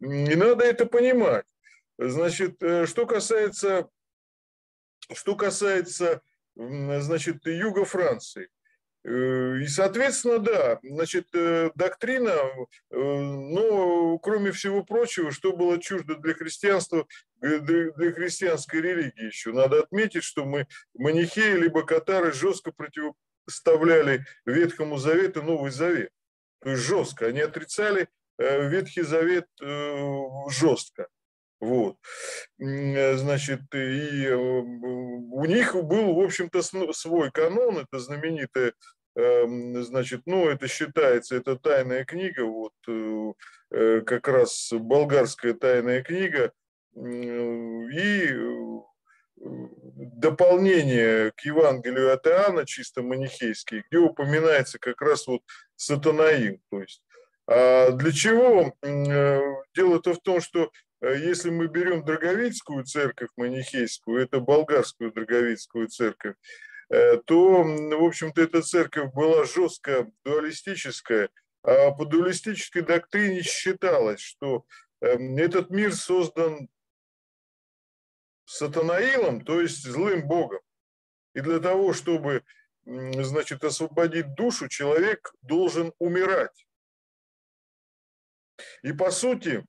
И 0.00 0.34
надо 0.34 0.64
это 0.64 0.84
понимать. 0.84 1.46
Значит, 1.96 2.62
э, 2.62 2.84
что 2.84 3.06
касается, 3.06 3.88
что 5.14 5.36
касается 5.36 6.20
значит, 7.00 7.46
юга 7.46 7.84
Франции. 7.84 8.48
Э, 9.02 9.56
и, 9.58 9.66
соответственно, 9.66 10.38
да, 10.38 10.78
значит, 10.82 11.28
э, 11.34 11.70
доктрина, 11.74 12.36
но, 12.90 14.18
кроме 14.18 14.52
всего 14.52 14.84
прочего, 14.84 15.30
что 15.30 15.56
было 15.56 15.80
чуждо 15.80 16.16
для 16.16 16.34
христианства, 16.34 17.06
для 17.40 18.12
христианской 18.12 18.82
религии 18.82 19.26
еще. 19.26 19.52
Надо 19.52 19.80
отметить, 19.80 20.24
что 20.24 20.44
мы, 20.44 20.66
манихеи 20.94 21.56
либо 21.56 21.82
катары, 21.82 22.32
жестко 22.32 22.72
противоставляли 22.72 24.26
Ветхому 24.44 24.98
Завету 24.98 25.42
Новый 25.42 25.70
Завет. 25.70 26.10
То 26.60 26.70
есть 26.70 26.82
жестко. 26.82 27.26
Они 27.26 27.40
отрицали 27.40 28.08
Ветхий 28.38 29.02
Завет 29.02 29.46
жестко. 30.50 31.08
Вот. 31.60 31.96
Э, 32.58 33.16
значит, 33.16 33.60
и 33.74 34.26
э, 34.26 34.34
у 34.34 35.44
них 35.44 35.74
был, 35.74 36.14
в 36.14 36.20
общем-то, 36.20 36.62
свой 36.62 37.30
канон, 37.30 37.78
это 37.78 37.98
знаменитая 37.98 38.72
эм, 39.14 39.82
значит, 39.82 40.22
ну, 40.24 40.48
это 40.48 40.68
считается, 40.68 41.36
это 41.36 41.56
тайная 41.56 42.04
книга, 42.04 42.44
вот 42.44 42.72
э, 42.88 44.00
как 44.06 44.26
раз 44.28 44.72
болгарская 44.72 45.52
тайная 45.54 46.02
книга, 46.02 46.52
и 46.96 48.34
дополнение 49.36 51.32
к 51.32 51.40
Евангелию 51.42 52.12
от 52.12 52.26
Иоанна, 52.26 52.66
чисто 52.66 53.02
манихейский, 53.02 53.84
где 53.88 53.98
упоминается 53.98 54.78
как 54.78 55.00
раз 55.00 55.26
вот 55.26 55.42
сатанаим, 55.76 56.60
то 56.70 56.80
есть 56.80 57.02
а 57.46 57.90
для 57.90 58.12
чего? 58.12 58.74
Дело-то 59.74 60.14
в 60.14 60.20
том, 60.20 60.40
что 60.40 60.70
если 61.00 61.50
мы 61.50 61.66
берем 61.66 62.04
Драговицкую 62.04 62.84
церковь 62.84 63.30
манихейскую, 63.36 64.22
это 64.22 64.40
болгарскую 64.40 65.12
Драговицкую 65.12 65.88
церковь, 65.88 66.36
э, 66.90 67.16
то, 67.24 67.62
в 67.62 68.04
общем-то, 68.04 68.42
эта 68.42 68.62
церковь 68.62 69.12
была 69.14 69.44
жестко 69.44 70.10
дуалистическая, 70.24 71.30
а 71.62 71.90
по 71.92 72.04
дуалистической 72.04 72.82
доктрине 72.82 73.42
считалось, 73.42 74.20
что 74.20 74.64
эм, 75.00 75.36
этот 75.36 75.70
мир 75.70 75.94
создан 75.94 76.68
сатанаилом, 78.44 79.44
то 79.44 79.60
есть 79.60 79.82
злым 79.84 80.26
богом. 80.26 80.60
И 81.34 81.40
для 81.40 81.60
того, 81.60 81.92
чтобы, 81.92 82.44
значит, 82.84 83.62
освободить 83.62 84.34
душу, 84.34 84.68
человек 84.68 85.32
должен 85.42 85.92
умирать. 85.98 86.66
И 88.82 88.92
по 88.92 89.10
сути, 89.10 89.64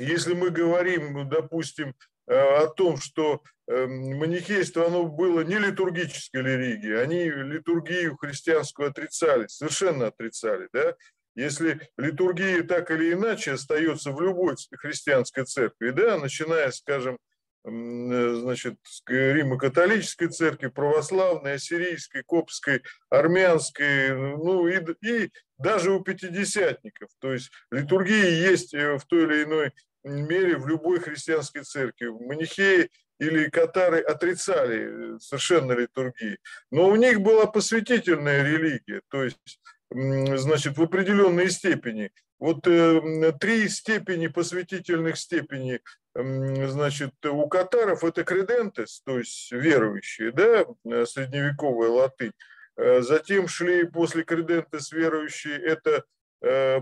если 0.00 0.34
мы 0.34 0.50
говорим, 0.50 1.28
допустим, 1.28 1.94
э, 2.26 2.34
о 2.34 2.66
том, 2.68 2.96
что 2.96 3.42
эм, 3.68 4.18
манихейство, 4.18 4.86
оно 4.86 5.04
было 5.06 5.40
не 5.42 5.58
литургической 5.58 6.42
религией, 6.42 6.96
они 6.96 7.24
литургию 7.24 8.16
христианскую 8.16 8.88
отрицали, 8.88 9.46
совершенно 9.46 10.08
отрицали, 10.08 10.68
да, 10.72 10.94
если 11.36 11.80
литургия 11.96 12.62
так 12.64 12.90
или 12.90 13.12
иначе 13.12 13.52
остается 13.52 14.12
в 14.12 14.20
любой 14.20 14.56
христианской 14.78 15.44
церкви, 15.44 15.90
да, 15.90 16.18
начиная, 16.18 16.70
скажем, 16.70 17.18
значит, 17.64 18.76
Римо-католической 19.06 20.28
церкви, 20.28 20.68
православной, 20.68 21.54
ассирийской, 21.54 22.22
коптской, 22.22 22.82
армянской, 23.10 24.14
ну 24.14 24.66
и, 24.66 24.80
и 25.02 25.30
даже 25.58 25.92
у 25.92 26.00
пятидесятников. 26.00 27.10
То 27.18 27.32
есть 27.32 27.50
литургия 27.70 28.30
есть 28.30 28.74
э, 28.74 28.96
в 28.96 29.04
той 29.04 29.24
или 29.24 29.44
иной 29.44 29.72
мере 30.04 30.56
в 30.56 30.66
любой 30.66 31.00
христианской 31.00 31.62
церкви. 31.62 32.06
Манихеи 32.06 32.90
или 33.18 33.50
катары 33.50 34.00
отрицали 34.00 35.16
э, 35.16 35.18
совершенно 35.20 35.72
литургии. 35.72 36.38
Но 36.70 36.88
у 36.88 36.96
них 36.96 37.20
была 37.20 37.46
посвятительная 37.46 38.42
религия, 38.42 39.02
то 39.08 39.22
есть, 39.22 39.60
значит, 39.90 40.78
в 40.78 40.82
определенной 40.82 41.50
степени. 41.50 42.10
Вот 42.38 42.66
э, 42.66 43.32
три 43.38 43.68
степени 43.68 44.28
посвятительных 44.28 45.18
степеней 45.18 45.80
значит, 46.14 47.14
у 47.24 47.48
катаров 47.48 48.04
это 48.04 48.24
кредентес, 48.24 49.00
то 49.04 49.18
есть 49.18 49.52
верующие, 49.52 50.32
да, 50.32 50.66
э, 50.84 51.06
средневековая 51.06 51.88
латынь. 51.88 52.32
Э, 52.76 53.00
затем 53.00 53.46
шли 53.48 53.84
после 53.84 54.24
кредентес 54.24 54.90
верующие, 54.92 55.58
это 55.58 56.04
э, 56.42 56.80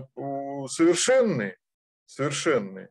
совершенные, 0.67 1.57
совершенные, 2.05 2.89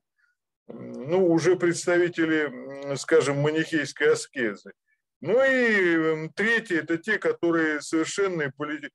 ну, 0.68 1.26
уже 1.26 1.56
представители, 1.56 2.94
скажем, 2.96 3.38
манихейской 3.38 4.12
аскезы. 4.12 4.72
Ну 5.20 5.42
и 5.42 6.28
третье– 6.36 6.80
это 6.82 6.96
те, 6.98 7.18
которые 7.18 7.80
совершенные, 7.80 8.52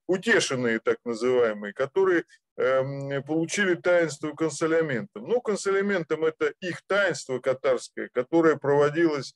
утешенные 0.08 0.80
так 0.80 0.98
называемые, 1.04 1.74
которые 1.74 2.24
Эм, 2.24 2.43
получили 2.56 3.76
таинство 3.76 4.32
консоляментом. 4.34 5.28
Ну, 5.28 5.42
консоляментом 5.42 6.24
это 6.26 6.54
их 6.60 6.82
таинство 6.88 7.40
катарское, 7.40 8.10
которое 8.14 8.58
проводилось, 8.58 9.36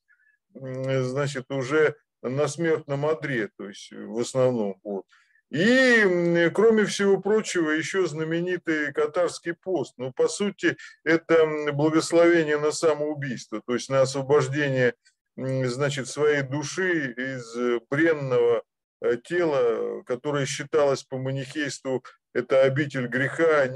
значит, 0.54 1.46
уже 1.50 1.96
на 2.22 2.48
смертном 2.48 3.06
одре, 3.06 3.50
то 3.58 3.68
есть 3.68 3.92
в 3.92 4.20
основном. 4.20 4.80
Вот. 4.84 5.06
И, 5.50 6.50
кроме 6.54 6.86
всего 6.86 7.22
прочего, 7.22 7.72
еще 7.72 8.06
знаменитый 8.06 8.92
катарский 8.92 9.54
пост. 9.54 9.94
Ну, 9.98 10.12
по 10.12 10.28
сути, 10.28 10.76
это 11.06 11.48
благословение 11.72 12.58
на 12.58 12.72
самоубийство, 12.72 13.62
то 13.66 13.74
есть 13.74 13.90
на 13.90 14.02
освобождение, 14.02 14.94
значит, 15.38 16.08
своей 16.08 16.42
души 16.42 17.14
из 17.14 17.56
бренного 17.90 18.64
э, 19.02 19.18
тела, 19.24 20.04
которое 20.04 20.46
считалось 20.46 21.04
по 21.04 21.18
манихейству 21.18 22.04
это 22.38 22.62
обитель 22.62 23.08
греха, 23.08 23.68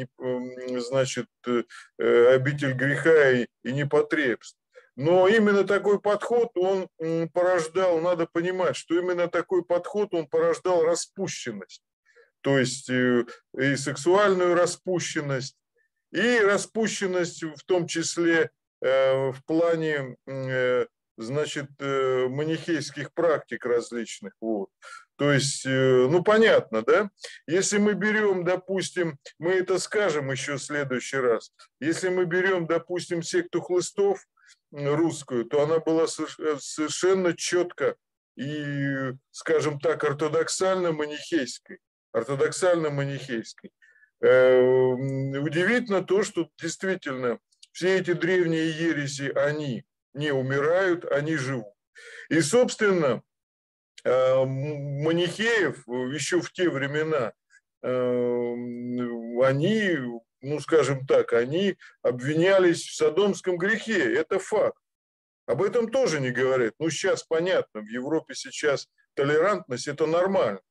значит, 0.79 1.25
э, 1.47 1.63
э, 1.97 2.35
обитель 2.35 2.73
греха 2.73 3.31
и, 3.31 3.47
и 3.63 3.71
непотребств. 3.71 4.57
Но 4.95 5.27
именно 5.27 5.63
такой 5.63 5.99
подход, 5.99 6.51
он 6.55 6.87
порождал, 7.33 7.99
надо 8.01 8.27
понимать, 8.31 8.75
что 8.75 8.99
именно 8.99 9.27
такой 9.27 9.63
подход, 9.65 10.13
он 10.13 10.27
порождал 10.27 10.83
распущенность. 10.83 11.81
То 12.41 12.59
есть 12.59 12.89
и 12.89 13.75
сексуальную 13.77 14.53
распущенность, 14.53 15.55
и 16.11 16.39
распущенность 16.39 17.41
в 17.41 17.63
том 17.65 17.87
числе 17.87 18.51
в 18.81 19.37
плане 19.47 20.17
значит, 21.17 21.69
манихейских 21.79 23.13
практик 23.13 23.65
различных. 23.65 24.33
Вот. 24.41 24.69
То 25.21 25.31
есть, 25.31 25.67
э, 25.67 26.07
ну 26.09 26.23
понятно, 26.23 26.81
да? 26.81 27.11
Если 27.45 27.77
мы 27.77 27.93
берем, 27.93 28.43
допустим, 28.43 29.19
мы 29.37 29.51
это 29.51 29.77
скажем 29.77 30.31
еще 30.31 30.55
в 30.55 30.63
следующий 30.63 31.17
раз, 31.17 31.53
если 31.79 32.09
мы 32.09 32.25
берем, 32.25 32.65
допустим, 32.65 33.21
секту 33.21 33.61
хлыстов 33.61 34.25
русскую, 34.71 35.45
то 35.45 35.61
она 35.61 35.77
была 35.77 36.05
э, 36.05 36.57
совершенно 36.57 37.37
четко 37.37 37.97
и, 38.35 39.11
скажем 39.29 39.79
так, 39.79 40.03
ортодоксально-манихейской. 40.03 41.77
Ортодоксально-манихейской. 42.15 43.69
Э, 44.21 44.59
удивительно 44.59 46.03
то, 46.03 46.23
что 46.23 46.49
действительно 46.59 47.37
все 47.71 47.99
эти 47.99 48.13
древние 48.13 48.71
ереси, 48.71 49.31
они 49.35 49.85
не 50.15 50.31
умирают, 50.31 51.05
они 51.05 51.35
живут. 51.35 51.75
И, 52.29 52.41
собственно, 52.41 53.21
манихеев 54.03 55.87
еще 55.87 56.41
в 56.41 56.51
те 56.51 56.69
времена, 56.69 57.33
э, 57.83 58.53
они, 59.43 59.97
ну 60.41 60.59
скажем 60.59 61.05
так, 61.05 61.33
они 61.33 61.77
обвинялись 62.01 62.85
в 62.85 62.95
садомском 62.95 63.57
грехе, 63.57 64.15
это 64.15 64.39
факт. 64.39 64.77
Об 65.45 65.61
этом 65.61 65.89
тоже 65.89 66.19
не 66.19 66.31
говорят. 66.31 66.73
Ну, 66.79 66.89
сейчас 66.89 67.23
понятно, 67.23 67.81
в 67.81 67.87
Европе 67.87 68.35
сейчас 68.35 68.87
толерантность– 69.15 69.87
это 69.89 70.05
нормально. 70.05 70.61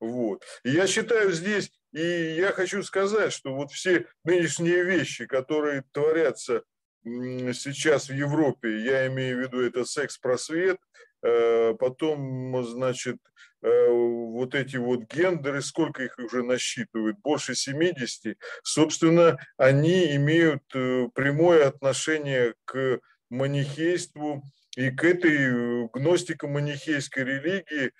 Вот. 0.00 0.44
И 0.62 0.70
я 0.70 0.86
считаю 0.86 1.32
здесь, 1.32 1.72
и 1.92 2.00
я 2.00 2.52
хочу 2.52 2.82
сказать, 2.82 3.32
что 3.32 3.54
вот 3.54 3.72
все 3.72 4.06
нынешние 4.24 4.84
вещи, 4.84 5.26
которые 5.26 5.82
творятся 5.92 6.62
сейчас 7.02 8.08
в 8.08 8.12
Европе, 8.12 8.80
я 8.80 9.06
имею 9.08 9.38
в 9.38 9.40
виду 9.40 9.60
это 9.60 9.84
секс-просвет, 9.84 10.78
Э, 10.78 11.07
потом, 11.20 12.64
значит, 12.64 13.16
э, 13.62 13.88
вот 13.90 14.54
эти 14.54 14.76
вот 14.76 15.12
гендеры, 15.12 15.62
сколько 15.62 16.04
их 16.04 16.18
уже 16.18 16.42
насчитывают, 16.42 17.18
больше 17.18 17.54
70, 17.54 18.36
собственно, 18.62 19.38
они 19.56 20.14
имеют 20.16 20.62
э, 20.74 21.08
прямое 21.14 21.66
отношение 21.66 22.54
к 22.64 23.00
манихейству 23.30 24.42
и 24.76 24.90
к 24.90 25.04
этой 25.04 25.88
гностико-манихейской 25.88 27.24
религии, 27.24 27.92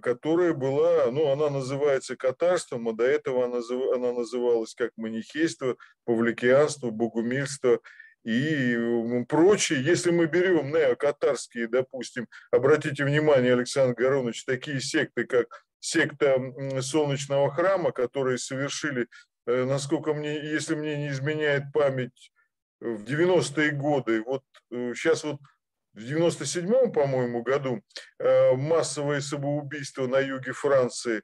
которая 0.00 0.52
была, 0.52 1.10
ну, 1.10 1.30
она 1.30 1.48
называется 1.48 2.16
катарством, 2.16 2.88
а 2.88 2.92
до 2.92 3.04
этого 3.04 3.46
она, 3.46 3.60
она 3.94 4.12
называлась 4.12 4.74
как 4.74 4.90
манихейство, 4.96 5.76
павликианство, 6.04 6.90
богумильство 6.90 7.80
и 8.26 9.24
прочие. 9.28 9.84
Если 9.84 10.10
мы 10.10 10.26
берем 10.26 10.72
неокатарские, 10.72 11.68
допустим, 11.68 12.26
обратите 12.50 13.04
внимание, 13.04 13.52
Александр 13.52 13.94
Горонович, 13.94 14.44
такие 14.44 14.80
секты, 14.80 15.24
как 15.24 15.64
секта 15.78 16.36
Солнечного 16.80 17.52
храма, 17.52 17.92
которые 17.92 18.38
совершили, 18.38 19.06
э, 19.46 19.64
насколько 19.64 20.12
мне, 20.12 20.40
если 20.40 20.74
мне 20.74 20.96
не 20.96 21.08
изменяет 21.10 21.72
память, 21.72 22.32
в 22.80 23.04
90-е 23.04 23.70
годы, 23.70 24.22
вот 24.22 24.42
сейчас 24.70 25.24
э, 25.24 25.28
вот 25.28 25.40
в 25.94 26.00
97-м, 26.00 26.92
по-моему, 26.92 27.44
году 27.44 27.80
э, 28.18 28.52
массовое 28.56 29.20
самоубийство 29.20 30.08
на 30.08 30.18
юге 30.18 30.52
Франции, 30.52 31.22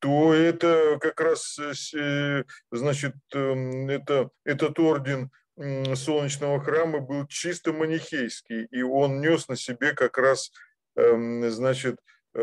то 0.00 0.34
это 0.34 0.98
как 1.00 1.20
раз, 1.20 1.58
значит, 2.70 3.14
эм, 3.34 3.88
это, 3.88 4.30
этот 4.44 4.78
орден 4.78 5.30
солнечного 5.56 6.60
храма 6.60 7.00
был 7.00 7.26
чисто 7.26 7.72
манихейский, 7.72 8.66
и 8.70 8.82
он 8.82 9.20
нес 9.20 9.48
на 9.48 9.56
себе 9.56 9.94
как 9.94 10.18
раз, 10.18 10.52
эм, 10.96 11.48
значит, 11.50 11.98
э, 12.34 12.38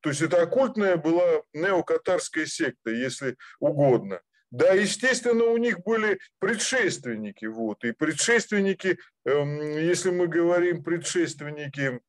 то 0.00 0.08
есть 0.08 0.20
это 0.20 0.42
оккультная 0.42 0.96
была 0.96 1.42
неокатарская 1.54 2.46
секта, 2.46 2.90
если 2.90 3.36
угодно. 3.60 4.20
Да, 4.50 4.74
естественно, 4.74 5.44
у 5.44 5.56
них 5.56 5.80
были 5.80 6.18
предшественники, 6.38 7.46
вот, 7.46 7.82
и 7.84 7.92
предшественники, 7.92 8.98
эм, 9.24 9.78
если 9.78 10.10
мы 10.10 10.28
говорим 10.28 10.84
предшественники 10.84 12.00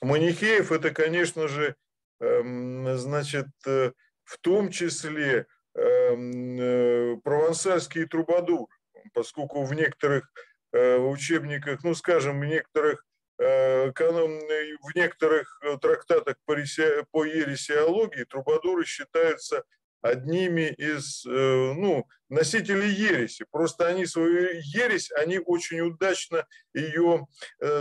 манихеев, 0.00 0.72
это, 0.72 0.90
конечно 0.90 1.46
же, 1.46 1.76
эм, 2.20 2.96
значит, 2.96 3.48
э, 3.66 3.92
в 4.24 4.38
том 4.38 4.70
числе 4.70 5.46
э, 5.74 7.16
провансальские 7.22 8.06
трубадуры 8.06 8.66
поскольку 9.12 9.64
в 9.64 9.74
некоторых 9.74 10.30
э, 10.72 10.96
учебниках, 10.96 11.82
ну, 11.84 11.94
скажем, 11.94 12.40
в 12.40 12.44
некоторых 12.44 13.04
э, 13.38 13.90
в 13.90 14.94
некоторых 14.94 15.60
э, 15.62 15.76
трактатах 15.78 16.36
по 16.44 16.54
ересиологии 16.54 18.24
трубадуры 18.24 18.84
считаются 18.84 19.64
одними 20.02 20.70
из 20.78 21.26
ну, 21.26 22.06
носителей 22.30 22.88
ереси. 22.88 23.44
Просто 23.50 23.86
они 23.86 24.06
свою 24.06 24.58
ересь, 24.62 25.12
они 25.12 25.38
очень 25.38 25.82
удачно 25.82 26.46
ее, 26.72 27.26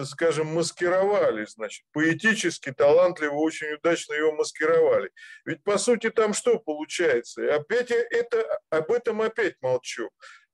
скажем, 0.04 0.48
маскировали, 0.48 1.46
значит, 1.46 1.86
поэтически, 1.94 2.74
талантливо, 2.74 3.36
очень 3.36 3.72
удачно 3.72 4.12
ее 4.16 4.34
маскировали. 4.34 5.12
Ведь, 5.46 5.64
по 5.64 5.78
сути, 5.78 6.10
там 6.10 6.34
что 6.34 6.60
получается? 6.60 7.56
Опять 7.56 7.90
это, 7.92 8.60
об 8.70 8.92
этом 8.92 9.22
опять 9.22 9.56
молчу. 9.62 10.10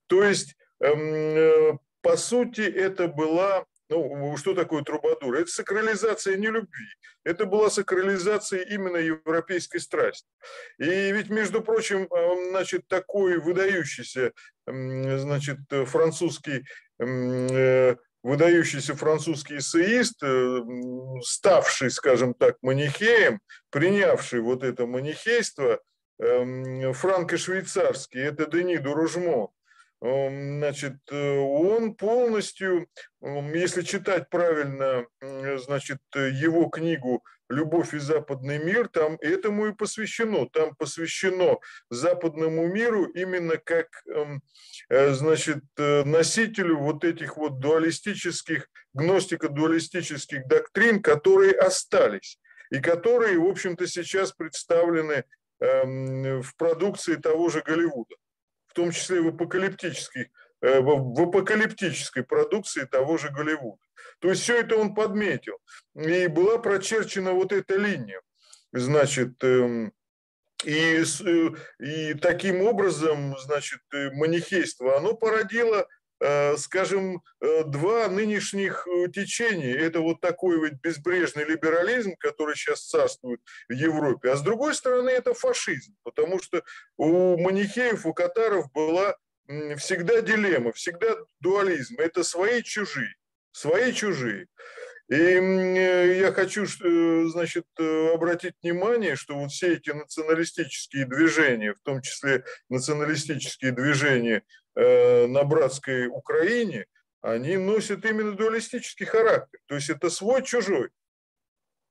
То 0.06 0.24
есть 0.24 0.56
по 0.80 2.18
сути, 2.18 2.62
это 2.62 3.08
была 3.08 3.66
Ну, 3.90 4.38
что 4.38 4.56
такое 4.56 4.84
трубадур? 4.84 5.36
Это 5.36 5.52
сакрализация 5.52 6.38
не 6.38 6.48
любви. 6.48 6.88
Это 7.24 7.46
была 7.46 7.70
сакрализация 7.70 8.64
именно 8.64 8.98
европейской 8.98 9.78
страсти. 9.78 10.28
И 10.80 10.86
ведь, 10.86 11.30
между 11.30 11.62
прочим, 11.62 12.08
э, 12.12 12.50
значит, 12.50 12.88
такой 12.88 13.38
выдающийся, 13.38 14.32
значит, 14.66 15.60
французский 15.86 16.66
э, 17.00 17.96
выдающийся 18.24 18.96
французский 18.96 19.58
эссеист, 19.58 20.24
э, 20.24 20.62
ставший, 21.22 21.92
скажем 21.92 22.34
так, 22.34 22.58
манихеем, 22.64 23.40
принявший 23.70 24.42
вот 24.42 24.64
это 24.64 24.88
манихейство, 24.88 25.80
франко-швейцарский, 26.18 28.22
это 28.22 28.50
Дени 28.50 28.78
Дуружмо, 28.78 29.52
значит, 30.06 30.98
э, 31.12 31.38
он 31.38 31.96
полностью, 31.96 32.88
если 33.22 33.82
читать 33.82 34.30
правильно, 34.30 35.06
значит, 35.58 36.00
его 36.14 36.70
книгу 36.70 37.24
«Любовь 37.50 37.94
и 37.94 38.00
западный 38.00 38.60
мир», 38.60 38.88
там 38.88 39.18
этому 39.22 39.68
и 39.68 39.74
посвящено. 39.74 40.48
Там 40.50 40.76
посвящено 40.76 41.58
западному 41.90 42.68
миру 42.68 43.06
именно 43.06 43.58
как, 43.58 43.88
э, 44.90 45.14
значит, 45.14 45.64
э, 45.78 46.04
носителю 46.04 46.78
вот 46.78 47.04
этих 47.04 47.38
вот 47.38 47.60
дуалистических, 47.60 48.68
гностико-дуалистических 48.94 50.48
доктрин, 50.48 51.02
которые 51.02 51.54
остались 51.54 52.40
и 52.70 52.80
которые, 52.80 53.40
в 53.40 53.48
общем-то, 53.48 53.88
сейчас 53.88 54.32
представлены 54.32 55.24
в 55.58 56.56
продукции 56.58 57.16
того 57.16 57.48
же 57.48 57.62
Голливуда 57.62 58.16
том 58.76 58.92
числе 58.92 59.22
в 59.22 59.30
апокалиптической, 59.30 60.32
э, 60.62 60.80
в 60.80 61.22
апокалиптической 61.22 62.24
продукции 62.24 62.86
того 62.86 63.18
же 63.18 63.30
Голливуда. 63.30 63.82
То 64.20 64.30
есть 64.30 64.44
все 64.44 64.60
это 64.60 64.78
он 64.78 64.94
подметил. 64.94 65.58
И 65.96 66.28
была 66.28 66.58
прочерчена 66.58 67.32
вот 67.32 67.52
эта 67.52 67.76
линия. 67.76 68.22
Значит, 68.72 69.44
эм, 69.44 69.94
и, 70.64 71.04
э, 71.04 71.50
и 71.80 72.14
таким 72.16 72.62
образом, 72.62 73.38
значит, 73.40 73.82
э, 73.94 74.12
манихейство, 74.12 74.98
оно 74.98 75.14
породило 75.14 75.88
скажем, 76.58 77.22
э, 77.42 77.64
два 77.66 78.08
нынешних 78.08 78.88
э, 78.88 79.10
течения. 79.12 79.76
Это 79.76 80.00
вот 80.00 80.22
такой 80.22 80.58
вот 80.58 80.74
безбрежный 80.82 81.44
либерализм, 81.44 82.16
который 82.18 82.56
сейчас 82.56 82.88
царствует 82.88 83.42
в 83.68 83.74
Европе, 83.74 84.32
а 84.32 84.38
с 84.38 84.42
другой 84.42 84.74
стороны 84.76 85.10
это 85.10 85.34
фашизм, 85.34 85.94
потому 86.04 86.42
что 86.42 86.64
у 86.98 87.38
манихеев, 87.38 88.06
у 88.06 88.14
катаров 88.14 88.72
была 88.72 89.16
всегда 89.78 90.22
дилемма, 90.22 90.72
всегда 90.72 91.16
дуализм. 91.40 91.96
Это 92.00 92.24
свои 92.24 92.64
чужие, 92.64 93.14
свои 93.52 93.94
чужие. 93.94 94.48
И 95.08 95.16
я 95.16 96.32
хочу, 96.32 96.66
значит, 97.30 97.66
обратить 97.78 98.56
внимание, 98.64 99.16
что 99.16 99.36
вот 99.36 99.52
все 99.52 99.74
эти 99.74 99.92
националистические 99.92 101.06
движения, 101.06 101.76
в 101.76 101.82
том 101.82 102.02
числе 102.02 102.44
националистические 102.70 103.72
движения 103.72 104.42
Э, 104.42 104.42
на 104.76 105.44
братской 105.44 106.08
Украине, 106.08 106.86
они 107.22 107.58
носят 107.58 108.06
именно 108.06 108.34
дуалистический 108.34 109.06
характер. 109.06 109.60
То 109.68 109.76
есть 109.76 109.90
это 109.90 110.10
свой-чужой. 110.10 110.90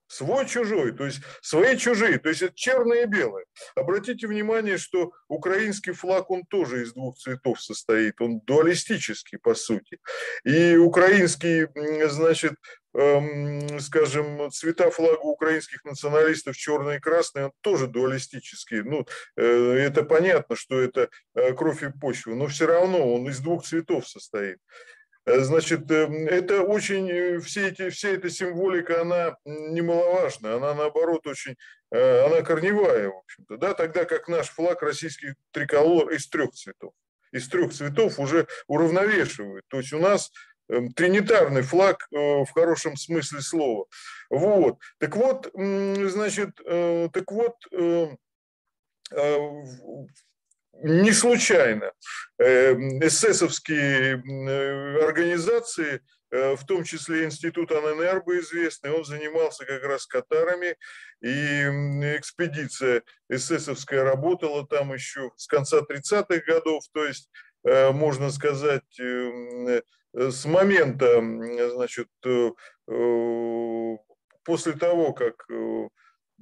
Свой-чужой, 0.06 0.92
то 0.92 1.06
есть 1.06 1.20
свои 1.40 1.76
чужие, 1.76 2.18
то 2.18 2.28
есть 2.28 2.42
это 2.42 2.54
черное 2.54 3.04
и 3.04 3.06
белое. 3.06 3.46
Обратите 3.74 4.26
внимание, 4.26 4.76
что 4.78 5.12
украинский 5.28 5.92
флаг, 5.92 6.30
он 6.30 6.44
тоже 6.44 6.82
из 6.82 6.92
двух 6.92 7.16
цветов 7.16 7.60
состоит, 7.60 8.20
он 8.20 8.40
дуалистический 8.40 9.38
по 9.38 9.54
сути. 9.54 9.98
И 10.44 10.76
украинский, 10.76 11.68
значит, 12.08 12.54
эм, 12.94 13.80
скажем, 13.80 14.50
цвета 14.50 14.90
флага 14.90 15.20
украинских 15.20 15.84
националистов 15.84 16.56
черный 16.56 16.96
и 16.96 17.00
красный, 17.00 17.46
он 17.46 17.52
тоже 17.62 17.86
дуалистический. 17.86 18.82
Ну, 18.82 19.06
э, 19.36 19.42
это 19.42 20.04
понятно, 20.04 20.54
что 20.54 20.80
это 20.80 21.08
э, 21.34 21.54
кровь 21.54 21.82
и 21.82 21.90
почва, 21.90 22.34
но 22.34 22.46
все 22.46 22.66
равно 22.66 23.14
он 23.14 23.28
из 23.28 23.40
двух 23.40 23.64
цветов 23.64 24.06
состоит. 24.06 24.58
Э, 25.26 25.40
значит, 25.40 25.90
это 25.90 26.62
очень, 26.62 27.40
все 27.40 27.68
эти, 27.68 27.90
вся 27.90 28.10
эта 28.10 28.30
символика, 28.30 29.00
она 29.00 29.36
немаловажна, 29.44 30.56
она 30.56 30.74
наоборот 30.74 31.26
очень, 31.26 31.56
она 31.90 32.42
корневая, 32.42 33.08
в 33.08 33.18
общем-то, 33.18 33.56
да, 33.56 33.74
тогда 33.74 34.04
как 34.04 34.28
наш 34.28 34.48
флаг 34.48 34.82
российский 34.82 35.34
триколор 35.52 36.10
из 36.10 36.28
трех 36.28 36.52
цветов, 36.52 36.92
из 37.32 37.48
трех 37.48 37.72
цветов 37.72 38.18
уже 38.18 38.46
уравновешивают. 38.66 39.64
То 39.68 39.78
есть 39.78 39.92
у 39.92 39.98
нас 39.98 40.30
Эм, 40.68 40.92
тринитарный 40.92 41.62
флаг 41.62 42.06
э, 42.10 42.16
в 42.16 42.48
хорошем 42.54 42.96
смысле 42.96 43.40
слова. 43.42 43.86
Вот. 44.30 44.78
Так 44.98 45.14
вот, 45.16 45.50
значит, 45.52 46.58
э, 46.64 47.08
так 47.12 47.30
вот, 47.30 47.54
э, 47.72 48.08
не 50.82 51.12
случайно. 51.12 51.92
Эсэсовские 52.38 54.14
организации, 55.04 56.00
в 56.30 56.64
том 56.66 56.84
числе 56.84 57.24
Институт 57.24 57.70
Аненербо 57.70 58.38
известный, 58.38 58.90
он 58.90 59.04
занимался 59.04 59.64
как 59.64 59.84
раз 59.84 60.06
катарами, 60.06 60.76
и 61.20 61.62
экспедиция 62.18 63.02
эсэсовская 63.28 64.02
работала 64.02 64.66
там 64.66 64.92
еще 64.92 65.30
с 65.36 65.46
конца 65.46 65.80
30-х 65.80 66.40
годов, 66.46 66.82
то 66.92 67.04
есть, 67.04 67.30
можно 67.64 68.30
сказать, 68.30 68.82
Э, 70.14 70.30
с 70.30 70.44
момента, 70.44 71.20
значит, 71.74 72.08
э, 72.24 72.50
э, 72.88 73.96
после 74.44 74.72
того, 74.74 75.12
как 75.12 75.46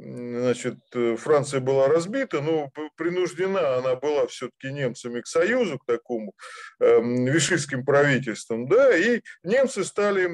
значит, 0.05 0.79
Франция 1.19 1.61
была 1.61 1.89
разбита, 1.89 2.41
но 2.41 2.71
принуждена 2.97 3.77
она 3.77 3.97
была 3.97 4.27
все-таки 4.27 4.73
немцами 4.73 5.21
к 5.21 5.27
союзу, 5.27 5.79
к 5.79 5.87
такому 5.87 6.35
э, 6.81 7.01
вишистским 7.01 7.85
правительствам, 7.85 8.67
да, 8.69 8.97
и 8.97 9.21
немцы 9.43 9.85
стали, 9.85 10.29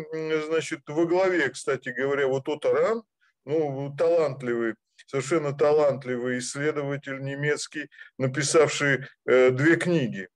значит, 0.47 0.81
во 0.87 1.05
главе, 1.05 1.49
кстати 1.51 1.91
говоря, 1.91 2.27
вот 2.27 2.49
Отаран, 2.49 3.03
ну, 3.45 3.95
талантливый, 3.97 4.75
совершенно 5.07 5.53
талантливый 5.53 6.39
исследователь 6.39 7.21
немецкий, 7.21 7.89
написавший 8.19 9.07
э, 9.27 9.51
две 9.51 9.77
книги 9.77 10.29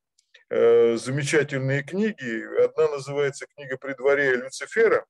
Э, 0.55 0.99
замечательные 0.99 1.83
книги. 1.83 2.63
Одна 2.63 2.87
называется 2.89 3.47
«Книга 3.55 3.79
при 3.79 3.95
дворе 3.95 4.37
Люцифера», 4.37 5.07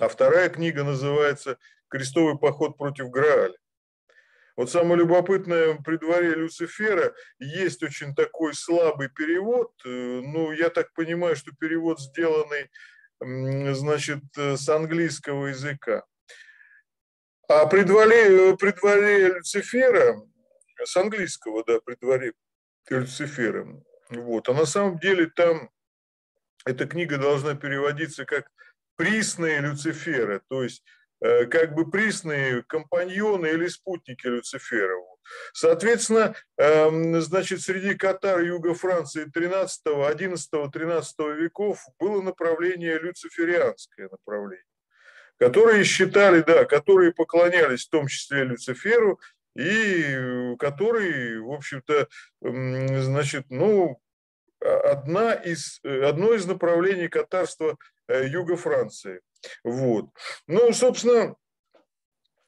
а 0.00 0.08
вторая 0.08 0.48
книга 0.48 0.84
называется 0.84 1.58
«Крестовый 1.94 2.36
поход 2.36 2.76
против 2.76 3.08
Грааля». 3.10 3.54
Вот 4.56 4.68
самое 4.68 4.96
любопытное, 4.96 5.78
при 5.84 5.96
дворе 5.96 6.34
Люцифера 6.34 7.14
есть 7.38 7.84
очень 7.84 8.16
такой 8.16 8.52
слабый 8.54 9.08
перевод, 9.08 9.70
э, 9.84 9.88
ну, 9.88 10.50
я 10.50 10.70
так 10.70 10.92
понимаю, 10.92 11.36
что 11.36 11.52
перевод 11.52 12.00
сделанный, 12.00 12.68
значит, 13.20 14.22
э, 14.36 14.56
с 14.56 14.68
английского 14.68 15.46
языка. 15.46 16.04
А 17.48 17.66
при 17.66 17.82
дворе, 17.82 18.56
при 18.56 18.72
дворе 18.72 19.28
Люцифера, 19.28 20.20
с 20.82 20.96
английского, 20.96 21.62
да, 21.64 21.78
при 21.78 21.94
дворе 21.94 22.32
Люцифером. 22.90 23.84
Вот. 24.10 24.48
А 24.48 24.54
на 24.54 24.66
самом 24.66 24.98
деле 24.98 25.26
там 25.26 25.70
эта 26.64 26.86
книга 26.86 27.18
должна 27.18 27.54
переводиться 27.54 28.24
как 28.24 28.50
«Присные 28.96 29.60
Люцифера», 29.60 30.40
то 30.48 30.64
есть 30.64 30.82
э, 30.86 31.03
как 31.20 31.74
бы 31.74 31.90
присные 31.90 32.62
компаньоны 32.64 33.46
или 33.46 33.68
спутники 33.68 34.26
Люцифера. 34.26 34.94
Соответственно, 35.52 36.34
эм, 36.58 37.20
значит, 37.20 37.62
среди 37.62 37.94
катар 37.94 38.40
юга 38.40 38.74
Франции 38.74 39.24
13, 39.24 39.82
11, 39.86 40.70
13 40.70 41.18
веков 41.36 41.80
было 41.98 42.20
направление 42.20 42.98
люциферианское 42.98 44.08
направление, 44.10 44.64
которые 45.38 45.84
считали, 45.84 46.42
да, 46.42 46.64
которые 46.64 47.12
поклонялись 47.12 47.86
в 47.86 47.90
том 47.90 48.06
числе 48.06 48.44
Люциферу 48.44 49.20
и 49.56 50.56
который, 50.58 51.40
в 51.40 51.52
общем-то, 51.52 52.08
значит, 52.40 53.46
ну, 53.50 54.00
одна 54.60 55.32
из, 55.34 55.80
одно 55.84 56.34
из 56.34 56.46
направлений 56.46 57.08
катарства 57.08 57.76
э, 58.08 58.26
юга 58.26 58.56
Франции. 58.56 59.20
Вот. 59.62 60.06
Ну, 60.46 60.72
собственно, 60.72 61.36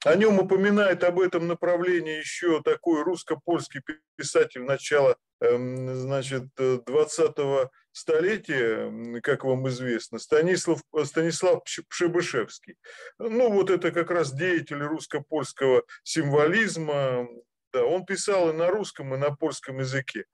о 0.04 0.14
нем 0.14 0.38
упоминает 0.38 1.02
об 1.04 1.18
этом 1.18 1.46
направлении 1.46 2.18
еще 2.18 2.62
такой 2.62 3.02
русско-польский 3.02 3.80
писатель 4.16 4.62
начала 4.62 5.16
значит, 5.40 6.44
20 6.56 7.70
столетия, 7.92 9.20
как 9.20 9.44
вам 9.44 9.68
известно, 9.68 10.18
Станислав, 10.18 10.80
Станислав 11.04 11.62
Пшебышевский. 11.88 12.76
Ну, 13.18 13.50
вот 13.50 13.70
это 13.70 13.90
как 13.90 14.10
раз 14.10 14.32
деятель 14.32 14.82
русско-польского 14.82 15.82
символизма. 16.02 17.26
Да, 17.72 17.84
он 17.84 18.04
писал 18.04 18.50
и 18.50 18.52
на 18.52 18.68
русском, 18.68 19.14
и 19.14 19.18
на 19.18 19.34
польском 19.34 19.80
языке. 19.80 20.24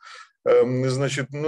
Эм, 0.44 0.88
значит, 0.88 1.28
э, 1.32 1.38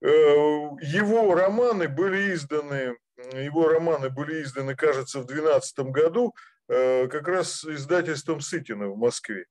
его 0.00 1.34
романы 1.34 1.88
были 1.88 2.32
изданы 2.32 2.96
его 3.32 3.68
романы 3.68 4.10
были 4.10 4.42
изданы, 4.42 4.74
кажется, 4.74 5.20
в 5.20 5.26
2012 5.26 5.78
году, 5.90 6.34
как 6.68 7.26
раз 7.26 7.64
издательством 7.64 8.40
Сытина 8.40 8.88
в 8.88 8.96
Москве. 8.96 9.46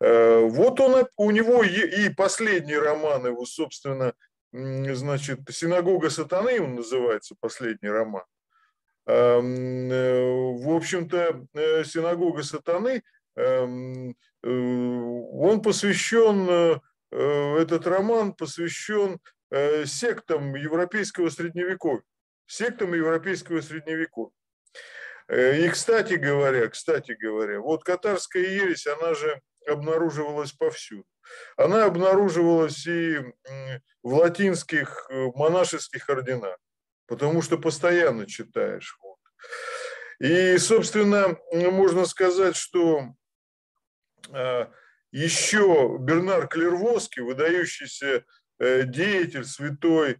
Вот 0.00 0.80
он, 0.80 1.06
у 1.16 1.30
него 1.30 1.62
и 1.62 2.08
последний 2.10 2.76
роман 2.76 3.26
его, 3.26 3.46
собственно, 3.46 4.12
значит, 4.52 5.40
«Синагога 5.50 6.10
сатаны» 6.10 6.60
он 6.60 6.74
называется, 6.74 7.34
последний 7.40 7.88
роман. 7.88 8.24
В 9.06 10.76
общем-то, 10.76 11.46
«Синагога 11.84 12.42
сатаны», 12.42 13.02
он 13.36 14.14
посвящен, 15.62 16.80
этот 17.10 17.86
роман 17.86 18.34
посвящен 18.34 19.18
Э, 19.56 19.86
сектам 19.86 20.56
европейского 20.56 21.28
средневековья. 21.28 22.02
Сектам 22.46 22.94
европейского 22.94 23.60
средневековья. 23.60 24.32
Э, 25.28 25.58
и, 25.58 25.68
кстати 25.68 26.14
говоря, 26.14 26.68
кстати 26.68 27.12
говоря, 27.12 27.60
вот 27.60 27.84
катарская 27.84 28.42
ересь, 28.42 28.86
она 28.86 29.14
же 29.14 29.40
обнаруживалась 29.66 30.52
повсюду. 30.52 31.06
Она 31.56 31.86
обнаруживалась 31.86 32.86
и 32.86 33.18
в 34.02 34.14
латинских 34.14 35.06
э, 35.08 35.26
монашеских 35.34 36.08
орденах, 36.08 36.58
потому 37.06 37.40
что 37.40 37.56
постоянно 37.56 38.26
читаешь. 38.26 38.98
Вот. 39.00 39.18
И, 40.20 40.58
собственно, 40.58 41.36
можно 41.52 42.06
сказать, 42.06 42.56
что 42.56 43.14
еще 45.10 45.98
Бернар 46.00 46.46
Клервоский, 46.48 47.22
выдающийся 47.22 48.24
Э, 48.58 48.84
деятель 48.84 49.44
святой, 49.44 50.18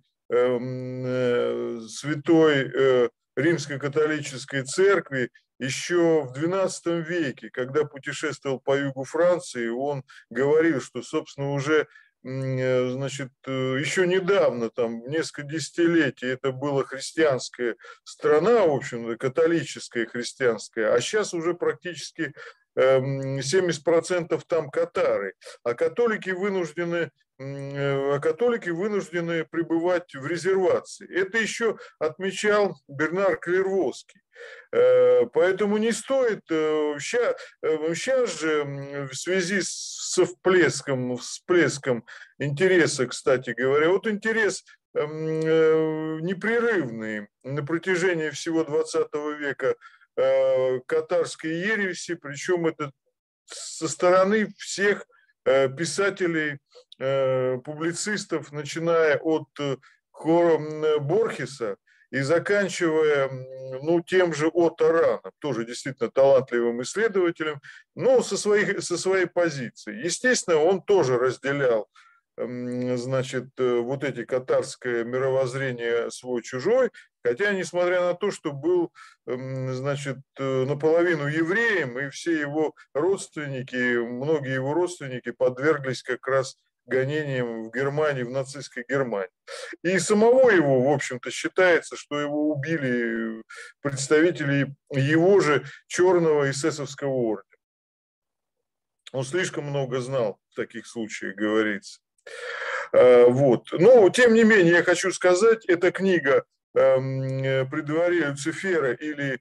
святой 1.88 2.70
э, 2.74 3.08
Римской 3.36 3.78
католической 3.78 4.62
церкви 4.62 5.30
еще 5.58 6.22
в 6.22 6.32
XII 6.32 7.02
веке, 7.02 7.50
когда 7.50 7.84
путешествовал 7.84 8.60
по 8.60 8.76
югу 8.76 9.04
Франции, 9.04 9.68
он 9.68 10.02
говорил, 10.30 10.80
что, 10.80 11.02
собственно, 11.02 11.52
уже 11.52 11.86
значит, 12.24 13.28
еще 13.46 14.06
недавно, 14.06 14.70
там, 14.70 15.06
несколько 15.10 15.42
десятилетий, 15.42 16.28
это 16.28 16.52
была 16.52 16.82
христианская 16.82 17.76
страна, 18.02 18.66
в 18.66 18.70
общем-то, 18.70 19.18
католическая 19.18 20.06
христианская, 20.06 20.94
а 20.94 21.00
сейчас 21.02 21.34
уже 21.34 21.52
практически 21.52 22.32
70% 22.76 24.34
эм, 24.34 24.40
там 24.46 24.70
катары, 24.70 25.34
а 25.62 25.74
католики 25.74 26.30
вынуждены 26.30 27.10
а 27.36 28.20
католики 28.20 28.70
вынуждены 28.70 29.44
пребывать 29.44 30.14
в 30.14 30.24
резервации. 30.24 31.12
Это 31.12 31.38
еще 31.38 31.78
отмечал 31.98 32.76
Бернар 32.86 33.36
Клервоский. 33.38 34.20
Э, 34.72 35.26
поэтому 35.32 35.76
не 35.78 35.92
стоит 35.92 36.42
сейчас, 36.48 37.36
э, 37.62 37.94
сейчас 37.94 38.40
же 38.40 39.08
в 39.10 39.14
связи 39.14 39.60
с 39.60 40.16
всплеском, 40.16 41.16
всплеском 41.16 42.04
интереса, 42.38 43.06
кстати 43.06 43.50
говоря, 43.50 43.88
вот 43.88 44.06
интерес 44.06 44.64
эм, 44.94 46.20
непрерывный 46.20 47.28
на 47.42 47.64
протяжении 47.64 48.30
всего 48.30 48.64
20 48.64 49.08
века 49.38 49.74
катарской 50.86 51.50
ереси, 51.50 52.14
причем 52.14 52.66
это 52.66 52.92
со 53.46 53.88
стороны 53.88 54.48
всех 54.58 55.06
писателей 55.44 56.58
Э, 57.00 57.58
публицистов, 57.58 58.52
начиная 58.52 59.18
от 59.18 59.48
э, 59.58 59.78
Хора 60.12 60.60
Борхеса 61.00 61.76
и 62.12 62.20
заканчивая 62.20 63.28
ну, 63.82 64.00
тем 64.00 64.32
же 64.32 64.46
Отто 64.46 64.92
Раном, 64.92 65.32
тоже 65.40 65.64
действительно 65.64 66.08
талантливым 66.08 66.82
исследователем, 66.82 67.60
но 67.96 68.22
со 68.22 68.36
своей, 68.36 68.80
со 68.80 68.96
своей 68.96 69.26
позиции. 69.26 70.04
Естественно, 70.04 70.58
он 70.58 70.82
тоже 70.82 71.18
разделял 71.18 71.88
значит, 72.36 73.48
э, 73.58 73.78
вот 73.78 74.04
эти 74.04 74.24
катарское 74.24 75.04
мировоззрение 75.04 76.10
свой-чужой, 76.10 76.90
хотя, 77.24 77.52
несмотря 77.52 78.00
на 78.02 78.14
то, 78.14 78.30
что 78.30 78.52
был, 78.52 78.92
значит, 79.26 80.18
наполовину 80.38 81.26
евреем, 81.26 81.98
и 81.98 82.10
все 82.10 82.38
его 82.38 82.74
родственники, 82.92 83.96
многие 83.98 84.54
его 84.54 84.74
родственники 84.74 85.30
подверглись 85.30 86.02
как 86.02 86.26
раз 86.26 86.56
гонениям 86.86 87.64
в 87.64 87.72
Германии, 87.72 88.22
в 88.22 88.30
нацистской 88.30 88.84
Германии. 88.88 89.30
И 89.82 89.98
самого 89.98 90.50
его, 90.50 90.82
в 90.82 90.92
общем-то, 90.92 91.30
считается, 91.30 91.96
что 91.96 92.20
его 92.20 92.50
убили 92.50 93.42
представители 93.80 94.74
его 94.90 95.40
же 95.40 95.64
черного 95.86 96.50
эсэсовского 96.50 97.12
ордена. 97.12 97.48
Он 99.12 99.24
слишком 99.24 99.64
много 99.64 100.00
знал 100.00 100.40
в 100.50 100.56
таких 100.56 100.86
случаях, 100.86 101.36
говорится. 101.36 102.00
А, 102.92 103.26
вот. 103.26 103.68
Но, 103.72 104.08
тем 104.10 104.34
не 104.34 104.44
менее, 104.44 104.74
я 104.74 104.82
хочу 104.82 105.10
сказать, 105.12 105.64
эта 105.66 105.90
книга 105.90 106.44
эм, 106.74 107.68
«При 107.70 107.80
дворе 107.80 108.26
Люцифера» 108.26 108.92
или 108.92 109.40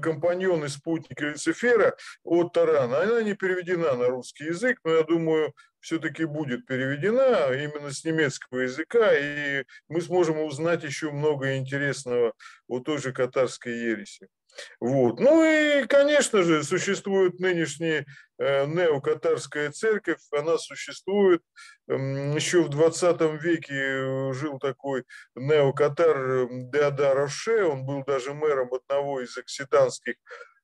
компаньоны 0.00 0.68
спутника 0.68 1.26
Люцифера 1.26 1.96
от 2.24 2.52
Тарана, 2.52 3.02
она 3.02 3.22
не 3.22 3.34
переведена 3.34 3.94
на 3.94 4.08
русский 4.08 4.46
язык, 4.46 4.78
но 4.84 4.94
я 4.94 5.02
думаю, 5.04 5.54
все-таки 5.80 6.24
будет 6.24 6.66
переведена 6.66 7.52
именно 7.52 7.90
с 7.90 8.04
немецкого 8.04 8.60
языка, 8.60 9.12
и 9.14 9.64
мы 9.88 10.00
сможем 10.00 10.40
узнать 10.40 10.84
еще 10.84 11.10
много 11.10 11.56
интересного 11.56 12.34
о 12.68 12.80
той 12.80 12.98
же 12.98 13.12
катарской 13.12 13.72
ереси. 13.72 14.28
Вот. 14.80 15.20
Ну 15.20 15.44
и, 15.44 15.86
конечно 15.86 16.42
же, 16.42 16.62
существует 16.62 17.38
нынешняя 17.40 18.06
э, 18.38 18.66
неокатарская 18.66 19.70
церковь, 19.70 20.20
она 20.32 20.58
существует. 20.58 21.42
Еще 21.88 22.62
в 22.62 22.68
20 22.68 23.20
веке 23.42 23.74
э, 23.74 24.32
жил 24.32 24.58
такой 24.58 25.04
неокатар 25.34 26.48
Деодар 26.50 27.16
Роше, 27.16 27.64
он 27.64 27.84
был 27.84 28.04
даже 28.04 28.34
мэром 28.34 28.70
одного 28.72 29.20
из 29.20 29.36
окситанских 29.36 30.14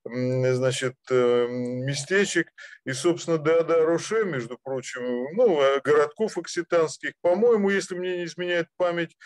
значит, 0.09 0.95
э, 1.11 1.47
местечек. 1.49 2.49
И, 2.85 2.93
собственно, 2.93 3.39
Деодар 3.39 3.85
Роше, 3.85 4.25
между 4.25 4.57
прочим, 4.63 5.03
ну, 5.35 5.61
городков 5.83 6.39
окситанских, 6.39 7.13
по-моему, 7.23 7.71
если 7.71 7.97
мне 7.97 8.19
не 8.19 8.25
изменяет 8.25 8.69
память, 8.77 9.17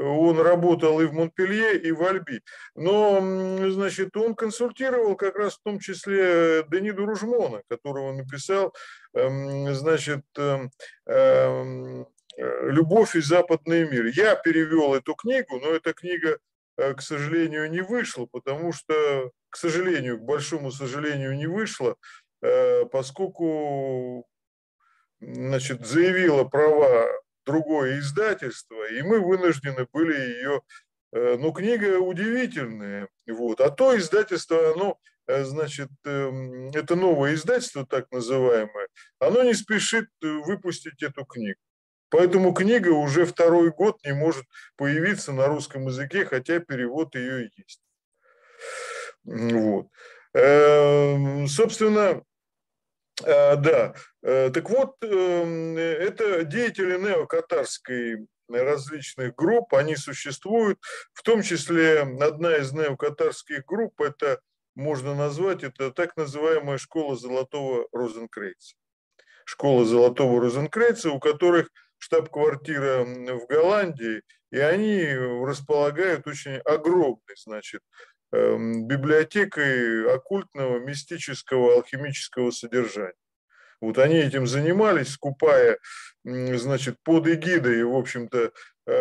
он 0.00 0.40
работал 0.40 1.00
и 1.00 1.06
в 1.06 1.12
Монпелье, 1.12 1.78
и 1.78 1.92
в 1.92 2.02
Альби. 2.02 2.42
Но, 2.74 3.20
значит, 3.70 4.16
он 4.16 4.34
консультировал 4.34 5.16
как 5.16 5.36
раз 5.36 5.54
в 5.54 5.62
том 5.62 5.78
числе 5.78 6.64
Дениду 6.68 7.06
Ружмона, 7.06 7.62
которого 7.68 8.12
написал, 8.12 8.74
эм, 9.14 9.72
значит, 9.74 10.24
эм, 10.36 10.70
эм, 11.06 12.06
«Любовь 12.36 13.16
и 13.16 13.20
западный 13.20 13.88
мир». 13.88 14.06
Я 14.06 14.36
перевел 14.36 14.94
эту 14.94 15.14
книгу, 15.14 15.58
но 15.60 15.74
эта 15.74 15.92
книга, 15.92 16.38
э, 16.78 16.94
к 16.94 17.02
сожалению, 17.02 17.70
не 17.70 17.82
вышла, 17.82 18.26
потому 18.30 18.72
что, 18.72 19.30
к 19.50 19.56
сожалению, 19.56 20.18
к 20.18 20.22
большому 20.22 20.70
сожалению, 20.70 21.36
не 21.36 21.46
вышла, 21.46 21.96
э, 22.42 22.84
поскольку 22.86 24.26
значит, 25.20 25.86
заявила 25.86 26.44
права 26.44 27.06
другое 27.44 27.98
издательство, 27.98 28.88
и 28.90 29.02
мы 29.02 29.20
вынуждены 29.20 29.86
были 29.92 30.14
ее... 30.14 30.62
Э, 31.12 31.36
ну, 31.38 31.52
книга 31.52 31.98
удивительная, 31.98 33.08
вот. 33.26 33.60
А 33.60 33.70
то 33.70 33.98
издательство, 33.98 34.72
оно, 34.72 34.98
э, 35.26 35.42
значит, 35.44 35.88
эм, 36.04 36.70
это 36.70 36.94
новое 36.94 37.34
издательство, 37.34 37.84
так 37.84 38.10
называемое, 38.12 38.86
оно 39.18 39.42
не 39.42 39.54
спешит 39.54 40.06
э, 40.22 40.26
выпустить 40.26 41.02
эту 41.02 41.24
книгу. 41.24 41.58
Поэтому 42.10 42.52
книга 42.52 42.90
уже 42.90 43.24
второй 43.24 43.70
год 43.70 43.98
не 44.04 44.12
может 44.12 44.44
появиться 44.76 45.32
на 45.32 45.46
русском 45.46 45.86
языке, 45.86 46.24
хотя 46.24 46.58
перевод 46.58 47.14
ее 47.14 47.50
есть. 47.56 47.82
Вот. 49.24 49.88
Эм, 50.34 51.46
собственно, 51.46 52.22
да, 53.22 53.94
э, 54.22 54.50
так 54.50 54.70
вот, 54.70 54.96
эм, 55.02 55.76
это 55.76 56.44
деятели 56.44 56.96
неокатарской 56.96 58.26
различных 58.48 59.34
групп, 59.34 59.74
они 59.74 59.96
существуют, 59.96 60.78
в 61.12 61.22
том 61.22 61.42
числе 61.42 62.00
одна 62.00 62.56
из 62.56 62.72
неокатарских 62.72 63.64
групп, 63.64 64.00
это 64.00 64.40
можно 64.74 65.14
назвать, 65.14 65.62
это 65.62 65.90
так 65.90 66.16
называемая 66.16 66.78
школа 66.78 67.16
Золотого 67.16 67.86
Розенкрейца. 67.92 68.74
Школа 69.44 69.84
Золотого 69.84 70.40
Розенкрейца, 70.40 71.10
у 71.10 71.20
которых 71.20 71.70
штаб-квартира 71.98 73.04
в 73.04 73.46
Голландии, 73.46 74.22
и 74.50 74.58
они 74.58 75.12
располагают 75.44 76.26
очень 76.26 76.56
огромный, 76.58 77.36
значит, 77.36 77.82
библиотекой 78.32 80.14
оккультного, 80.14 80.78
мистического, 80.78 81.74
алхимического 81.74 82.50
содержания. 82.50 83.14
Вот 83.80 83.98
они 83.98 84.16
этим 84.16 84.46
занимались, 84.46 85.12
скупая, 85.12 85.78
значит, 86.22 86.96
под 87.02 87.26
эгидой, 87.26 87.82
в 87.84 87.96
общем-то, 87.96 88.52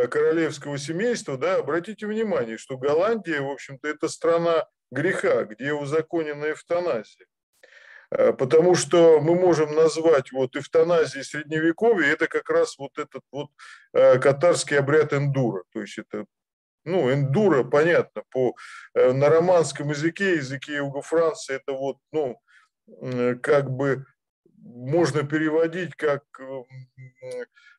королевского 0.09 0.77
семейства, 0.77 1.37
да, 1.37 1.57
обратите 1.57 2.07
внимание, 2.07 2.57
что 2.57 2.77
Голландия, 2.77 3.41
в 3.41 3.49
общем-то, 3.49 3.87
это 3.87 4.07
страна 4.07 4.67
греха, 4.91 5.43
где 5.43 5.73
узаконена 5.73 6.51
эвтаназия. 6.51 7.27
Потому 8.09 8.73
что 8.73 9.19
мы 9.19 9.35
можем 9.35 9.75
назвать 9.75 10.31
вот 10.31 10.55
эвтаназией 10.55 11.23
средневековья, 11.23 12.13
это 12.13 12.27
как 12.27 12.49
раз 12.49 12.77
вот 12.79 12.97
этот 12.97 13.21
вот 13.31 13.49
катарский 13.91 14.79
обряд 14.79 15.13
эндура. 15.13 15.63
То 15.73 15.81
есть 15.81 15.99
это 15.99 16.25
ну, 16.89 17.11
эндура, 17.11 17.63
понятно, 17.63 18.23
по, 18.31 18.55
э, 18.93 19.11
на 19.11 19.29
романском 19.29 19.89
языке, 19.89 20.35
языке 20.35 20.77
Юга 20.77 21.01
Франции, 21.01 21.55
это 21.55 21.73
вот, 21.73 21.97
ну, 22.11 22.39
как 23.41 23.69
бы 23.69 24.05
можно 24.63 25.23
переводить 25.23 25.95
как 25.95 26.23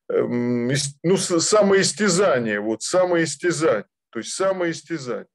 эм, 0.09 0.73
ну, 1.03 1.17
самоистязание, 1.17 2.61
вот, 2.61 2.83
самоистязание, 2.83 3.87
то 4.11 4.19
есть 4.19 4.33
самоистязание. 4.33 5.27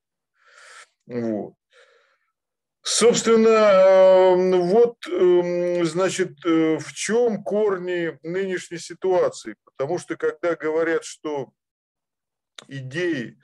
Вот. 1.08 1.54
Собственно, 2.82 3.50
эм, 3.50 4.62
вот, 4.62 4.98
эм, 5.08 5.84
значит, 5.86 6.46
э, 6.46 6.78
в 6.78 6.94
чем 6.94 7.44
корни 7.44 8.18
нынешней 8.22 8.78
ситуации? 8.78 9.56
Потому 9.66 9.98
что 9.98 10.16
когда 10.16 10.56
говорят, 10.56 11.04
что 11.04 11.52
идеи 12.68 13.38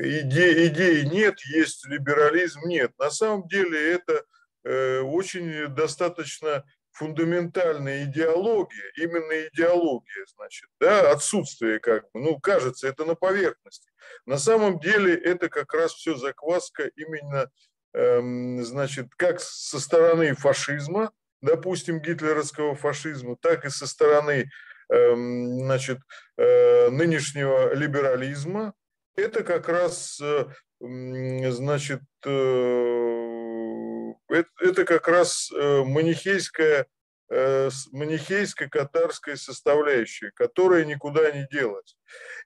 идей, 0.00 0.68
идей 0.68 1.04
нет, 1.04 1.40
есть 1.46 1.86
либерализм 1.86 2.60
нет. 2.66 2.92
На 2.98 3.10
самом 3.10 3.48
деле 3.48 3.92
это 3.92 4.24
э, 4.64 5.00
очень 5.00 5.68
достаточно 5.68 6.64
фундаментальная 6.94 8.04
идеология, 8.04 8.92
именно 8.96 9.48
идеология, 9.48 10.24
значит, 10.36 10.68
да, 10.80 11.10
отсутствие 11.10 11.80
как 11.80 12.04
бы, 12.12 12.20
ну, 12.20 12.38
кажется, 12.38 12.86
это 12.86 13.04
на 13.04 13.16
поверхности. 13.16 13.90
На 14.26 14.38
самом 14.38 14.78
деле 14.78 15.14
это 15.14 15.48
как 15.48 15.74
раз 15.74 15.92
все 15.92 16.14
закваска 16.14 16.84
именно, 16.94 17.50
эм, 17.94 18.64
значит, 18.64 19.08
как 19.16 19.40
со 19.40 19.80
стороны 19.80 20.34
фашизма, 20.34 21.10
допустим, 21.40 22.00
гитлеровского 22.00 22.76
фашизма, 22.76 23.36
так 23.40 23.64
и 23.64 23.70
со 23.70 23.88
стороны, 23.88 24.48
эм, 24.88 25.58
значит, 25.64 25.98
э, 26.36 26.90
нынешнего 26.90 27.74
либерализма, 27.74 28.72
это 29.16 29.42
как 29.44 29.68
раз, 29.68 30.20
э, 30.20 30.46
значит, 30.80 32.00
э, 32.24 34.14
это 34.60 34.84
как 34.84 35.08
раз 35.08 35.50
э, 35.52 35.82
манихейская, 35.84 36.86
манихейско-катарская 37.30 39.36
составляющая, 39.36 40.30
которая 40.34 40.84
никуда 40.84 41.30
не 41.32 41.46
делась. 41.50 41.96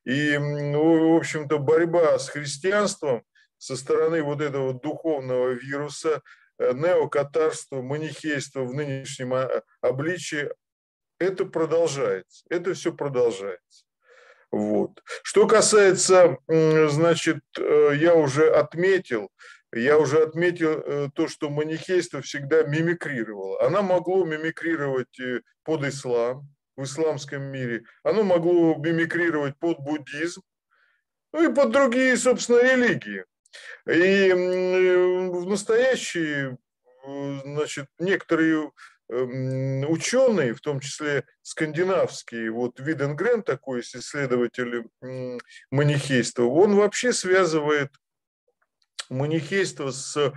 И, 0.04 0.36
в 0.38 1.16
общем-то, 1.16 1.58
борьба 1.58 2.16
с 2.18 2.28
христианством 2.28 3.24
со 3.58 3.76
стороны 3.76 4.22
вот 4.22 4.40
этого 4.40 4.72
духовного 4.72 5.50
вируса, 5.50 6.22
неокатарства, 6.58 7.82
манихейства 7.82 8.62
в 8.62 8.72
нынешнем 8.72 9.34
а, 9.34 9.62
обличии, 9.80 10.48
это 11.18 11.44
продолжается, 11.44 12.44
это 12.48 12.72
все 12.74 12.94
продолжается. 12.94 13.87
Вот. 14.50 15.02
Что 15.22 15.46
касается, 15.46 16.38
значит, 16.46 17.42
э, 17.58 17.92
я 17.96 18.14
уже 18.14 18.50
отметил, 18.50 19.30
я 19.72 19.98
уже 19.98 20.22
отметил 20.22 20.70
э, 20.70 21.08
то, 21.14 21.28
что 21.28 21.50
манихейство 21.50 22.22
всегда 22.22 22.62
мимикрировало. 22.62 23.62
Она 23.62 23.82
могло 23.82 24.24
мимикрировать 24.24 25.20
э, 25.20 25.42
под 25.64 25.84
ислам 25.84 26.48
в 26.76 26.84
исламском 26.84 27.42
мире, 27.42 27.84
оно 28.02 28.22
могло 28.22 28.76
мимикрировать 28.76 29.58
под 29.58 29.80
буддизм, 29.80 30.42
ну 31.32 31.50
и 31.50 31.54
под 31.54 31.72
другие, 31.72 32.16
собственно, 32.16 32.62
религии. 32.62 33.24
И 33.86 34.32
в 34.32 35.46
настоящие, 35.46 36.56
значит, 37.04 37.86
некоторые 37.98 38.70
ученые, 39.08 40.54
в 40.54 40.60
том 40.60 40.80
числе 40.80 41.24
скандинавские, 41.42 42.50
вот 42.50 42.78
Виденгрен 42.78 43.42
такой 43.42 43.80
исследователь 43.80 44.86
манихейства, 45.70 46.44
он 46.44 46.76
вообще 46.76 47.12
связывает 47.12 47.90
манихейство 49.08 49.90
с 49.90 50.34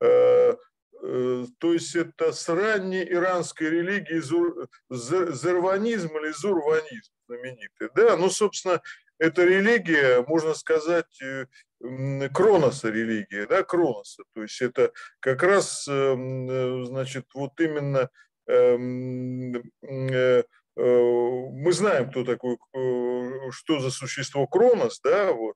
э, 0.00 0.56
э, 1.02 1.46
то 1.58 1.72
есть 1.72 1.94
это 1.94 2.32
с 2.32 2.48
ранней 2.48 3.04
иранской 3.04 3.68
религией 3.68 4.20
зур, 4.20 4.68
зерванизм 4.90 6.16
или 6.16 6.32
зурванизм 6.32 7.12
знаменитый. 7.26 7.88
Да, 7.94 8.16
ну, 8.16 8.30
собственно, 8.30 8.80
эта 9.18 9.44
религия, 9.44 10.24
можно 10.26 10.54
сказать, 10.54 11.20
э, 11.22 11.46
Кроноса 12.32 12.88
религия, 12.88 13.46
да, 13.46 13.62
Кроноса. 13.62 14.24
То 14.34 14.42
есть 14.42 14.60
это 14.62 14.92
как 15.20 15.42
раз, 15.42 15.86
эм, 15.88 16.48
э, 16.48 16.84
значит, 16.86 17.26
вот 17.34 17.58
именно 17.60 18.10
эм, 18.46 19.56
э, 19.82 20.42
мы 20.76 21.72
знаем, 21.72 22.10
кто 22.10 22.24
такой, 22.24 22.58
что 23.52 23.78
за 23.78 23.90
существо 23.90 24.48
Кронос, 24.48 25.00
да, 25.04 25.32
вот, 25.32 25.54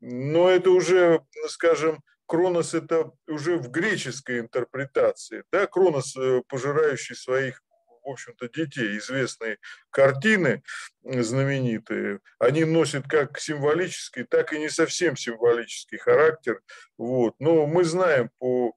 но 0.00 0.48
это 0.48 0.70
уже, 0.70 1.22
скажем, 1.48 2.00
Кронос 2.26 2.74
это 2.74 3.10
уже 3.26 3.56
в 3.56 3.68
греческой 3.72 4.38
интерпретации, 4.38 5.42
да, 5.50 5.66
Кронос, 5.66 6.16
пожирающий 6.46 7.16
своих 7.16 7.60
в 8.02 8.08
общем-то, 8.08 8.48
детей. 8.48 8.98
Известные 8.98 9.58
картины 9.90 10.62
знаменитые, 11.02 12.20
они 12.38 12.64
носят 12.64 13.06
как 13.08 13.38
символический, 13.38 14.24
так 14.24 14.52
и 14.52 14.58
не 14.58 14.68
совсем 14.68 15.16
символический 15.16 15.98
характер. 15.98 16.60
Вот. 16.98 17.34
Но 17.38 17.66
мы 17.66 17.84
знаем 17.84 18.30
по 18.38 18.74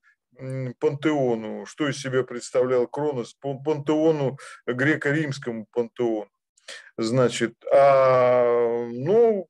пантеону, 0.79 1.65
что 1.65 1.87
из 1.89 2.01
себя 2.01 2.23
представлял 2.23 2.87
Кронос, 2.87 3.33
по 3.33 3.57
пантеону, 3.59 4.37
греко-римскому 4.65 5.67
пантеону. 5.71 6.29
Значит, 6.97 7.53
а, 7.71 8.87
ну, 8.89 9.47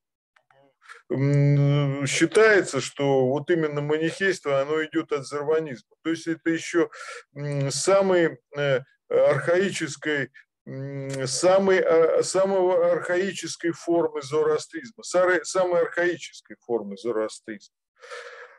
считается, 2.08 2.82
что 2.82 3.28
вот 3.28 3.50
именно 3.50 3.82
манихейство, 3.82 4.62
оно 4.62 4.84
идет 4.84 5.12
от 5.12 5.28
зерванизма. 5.28 5.96
То 6.04 6.10
есть 6.10 6.28
это 6.28 6.50
еще 6.50 6.90
самый 7.70 8.40
э, 8.58 8.80
архаической, 9.14 10.32
самой, 10.66 11.80
а, 11.80 12.24
самого 12.24 12.92
архаической 12.92 13.72
формы 13.72 14.22
зороастризма, 14.22 15.04
самой 15.04 15.82
архаической 15.82 16.56
формы 16.66 16.98
зороастризма. 16.98 17.76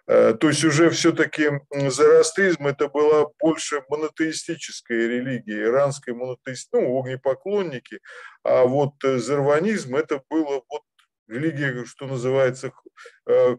Э, 0.06 0.34
то 0.34 0.48
есть 0.48 0.62
уже 0.64 0.90
все-таки 0.90 1.50
зороастризм 1.70 2.66
это 2.66 2.88
была 2.88 3.26
больше 3.40 3.82
монотеистическая 3.88 5.08
религия, 5.08 5.64
иранская 5.64 6.14
монотеист, 6.14 6.68
ну, 6.72 6.98
огнепоклонники, 6.98 8.00
а 8.42 8.64
вот 8.64 9.02
э, 9.02 9.18
зерванизм 9.18 9.96
это 9.96 10.22
было 10.28 10.62
вот 10.68 10.82
религия, 11.26 11.86
что 11.86 12.06
называется, 12.06 12.72
э, 13.26 13.56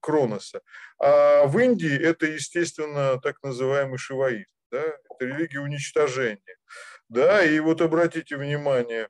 Кроноса. 0.00 0.60
А 0.98 1.44
в 1.44 1.58
Индии 1.58 1.94
это, 1.94 2.24
естественно, 2.24 3.20
так 3.20 3.42
называемый 3.42 3.98
шиваизм 3.98 4.48
да, 4.74 4.82
это 4.82 5.24
религия 5.24 5.60
уничтожения. 5.60 6.56
Да, 7.08 7.44
и 7.44 7.60
вот 7.60 7.80
обратите 7.80 8.36
внимание, 8.36 9.08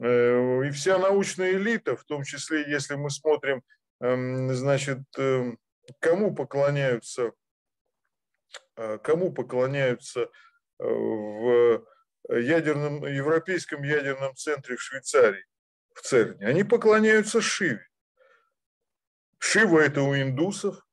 э, 0.00 0.66
и 0.66 0.70
вся 0.70 0.98
научная 0.98 1.52
элита, 1.52 1.96
в 1.96 2.04
том 2.04 2.22
числе, 2.22 2.70
если 2.70 2.96
мы 2.96 3.10
смотрим, 3.10 3.62
эм, 4.00 4.52
значит, 4.54 4.98
эм, 5.16 5.58
кому 6.00 6.34
поклоняются, 6.34 7.32
э, 8.76 8.98
кому 9.02 9.32
поклоняются 9.32 10.20
э, 10.20 10.84
в 10.84 11.86
ядерном, 12.28 13.06
европейском 13.06 13.82
ядерном 13.84 14.34
центре 14.34 14.76
в 14.76 14.82
Швейцарии, 14.82 15.46
в 15.94 16.02
ЦЕРНе, 16.02 16.46
они 16.46 16.64
поклоняются 16.64 17.40
Шиве. 17.40 17.86
Шива– 19.38 19.80
это 19.80 20.02
у 20.02 20.14
индусов, 20.14 20.85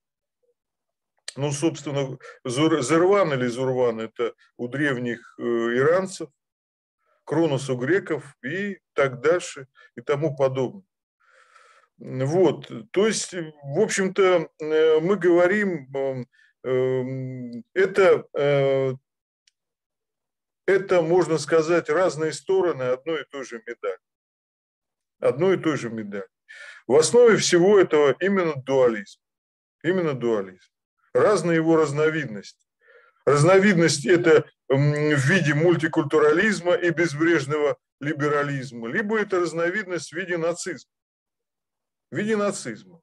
ну, 1.36 1.52
собственно, 1.52 2.18
Зерван 2.46 3.34
или 3.34 3.48
Зурван– 3.48 4.00
это 4.02 4.34
у 4.58 4.68
древних 4.68 5.36
э, 5.40 5.44
иранцев, 5.44 6.30
Кронос 7.26 7.70
у 7.70 7.76
греков 7.76 8.36
и 8.44 8.80
так 8.94 9.22
дальше 9.22 9.68
и 9.96 10.02
тому 10.02 10.36
подобное. 10.36 10.84
Вот, 11.98 12.70
то 12.92 13.08
есть, 13.08 13.34
в 13.34 13.80
общем-то, 13.80 14.50
э, 14.60 15.00
мы 15.00 15.16
говорим, 15.16 15.88
эм, 15.96 16.28
эм, 16.64 17.64
это, 17.74 18.26
э, 18.38 18.94
это, 20.66 21.02
можно 21.02 21.38
сказать, 21.38 21.90
разные 21.90 22.34
стороны 22.34 22.84
одной 22.84 23.22
и 23.22 23.26
той 23.26 23.46
же 23.46 23.64
медали. 23.66 24.00
Одной 25.20 25.56
и 25.56 25.60
той 25.60 25.78
же 25.78 25.90
медали. 25.90 26.28
В 26.88 26.96
основе 26.96 27.38
всего 27.38 27.80
этого 27.80 28.16
именно 28.20 28.56
дуализм. 28.56 29.20
Именно 29.84 30.14
дуализм 30.14 30.73
разные 31.14 31.58
его 31.58 31.76
разновидности. 31.76 32.60
Разновидность 33.26 34.06
это 34.06 34.46
в 34.68 35.30
виде 35.30 35.54
мультикультурализма 35.54 36.74
и 36.74 36.90
безбрежного 36.90 37.78
либерализма, 38.00 38.90
либо 38.90 39.20
это 39.20 39.40
разновидность 39.40 40.12
в 40.12 40.16
виде 40.16 40.38
нацизма. 40.38 40.92
в 42.12 42.18
виде 42.18 42.36
нацизма. 42.36 43.02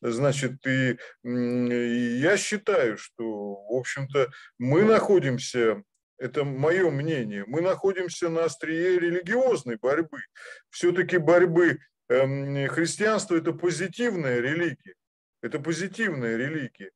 Значит, 0.00 0.66
и, 0.66 0.98
и 1.24 2.18
я 2.20 2.36
считаю, 2.36 2.98
что, 2.98 3.24
в 3.24 3.72
общем-то, 3.72 4.30
мы 4.58 4.84
находимся 4.84 5.82
это 6.18 6.44
мое 6.44 6.90
мнение, 6.90 7.44
мы 7.46 7.60
находимся 7.60 8.28
на 8.28 8.44
острие 8.44 8.98
религиозной 8.98 9.76
борьбы. 9.76 10.20
Все-таки 10.70 11.16
борьбы 11.16 11.78
эм, 12.08 12.68
христианство– 12.68 13.34
это 13.36 13.52
позитивная 13.52 14.40
религия. 14.40 14.94
Это 15.42 15.58
позитивная 15.58 16.36
религия. 16.36 16.90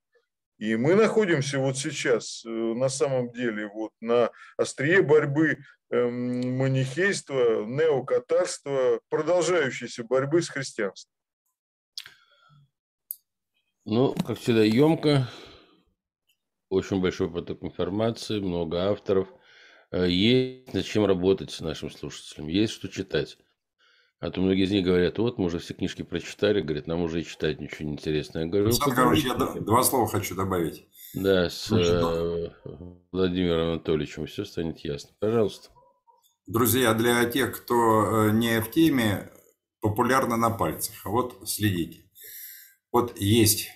И 0.59 0.75
мы 0.75 0.97
находимся 0.97 1.61
вот 1.61 1.77
сейчас 1.77 2.45
э, 2.45 2.49
на 2.49 2.89
самом 2.89 3.31
деле 3.31 3.69
вот 3.69 3.93
на 4.01 4.31
острие 4.57 5.03
борьбы 5.03 5.59
эм, 5.91 6.59
манихейства, 6.59 7.65
неокатарства, 7.65 9.01
продолжающейся 9.09 10.03
борьбы 10.03 10.43
с 10.43 10.49
христианством. 10.49 11.13
Ну, 13.85 14.15
как 14.27 14.39
всегда, 14.39 14.65
емко, 14.65 15.29
очень 16.71 17.01
большой 17.01 17.31
поток 17.31 17.63
информации, 17.63 18.41
много 18.41 18.91
авторов. 18.91 19.29
Э, 19.93 20.09
есть 20.11 20.75
над 20.75 20.85
чем 20.85 21.07
работать 21.07 21.53
с 21.53 21.61
нашим 21.61 21.89
слушателям, 21.89 22.49
есть 22.49 22.73
что 22.73 22.89
читать. 22.89 23.39
А 24.21 24.31
то 24.31 24.41
многие 24.41 24.65
из 24.65 24.71
них 24.73 24.85
говорят, 24.85 25.19
вот 25.19 25.39
мы 25.39 25.45
уже 25.45 25.61
все 25.61 25.75
книжки 25.75 26.03
прочитали, 26.03 26.61
говорят, 26.61 26.89
нам 26.89 27.03
уже 27.03 27.21
и 27.21 27.25
читать 27.25 27.61
ничего 27.61 27.87
не 27.87 27.95
интересно. 27.95 28.41
Я 28.41 28.47
говорю, 28.47 28.67
Александр 28.67 28.97
Карлович, 28.97 29.25
я 29.25 29.35
два 29.35 29.85
слова 29.85 30.09
хочу 30.09 30.35
добавить. 30.35 30.89
Да, 31.15 31.49
с 31.49 31.71
э, 31.71 32.51
Владимиром 33.13 33.75
Анатольевичем 33.75 34.27
все 34.27 34.45
станет 34.45 34.81
ясно. 34.81 35.11
Пожалуйста. 35.21 35.71
Друзья, 36.47 36.95
для 36.95 37.25
тех, 37.27 37.57
кто 37.57 38.27
э, 38.27 38.31
не 38.33 38.61
в 38.61 38.71
теме, 38.73 39.31
популярно 39.81 40.37
на 40.37 40.51
пальцах. 40.51 40.95
А 41.05 41.11
вот 41.11 41.49
следите. 41.49 42.03
Вот 42.91 43.19
есть 43.19 43.69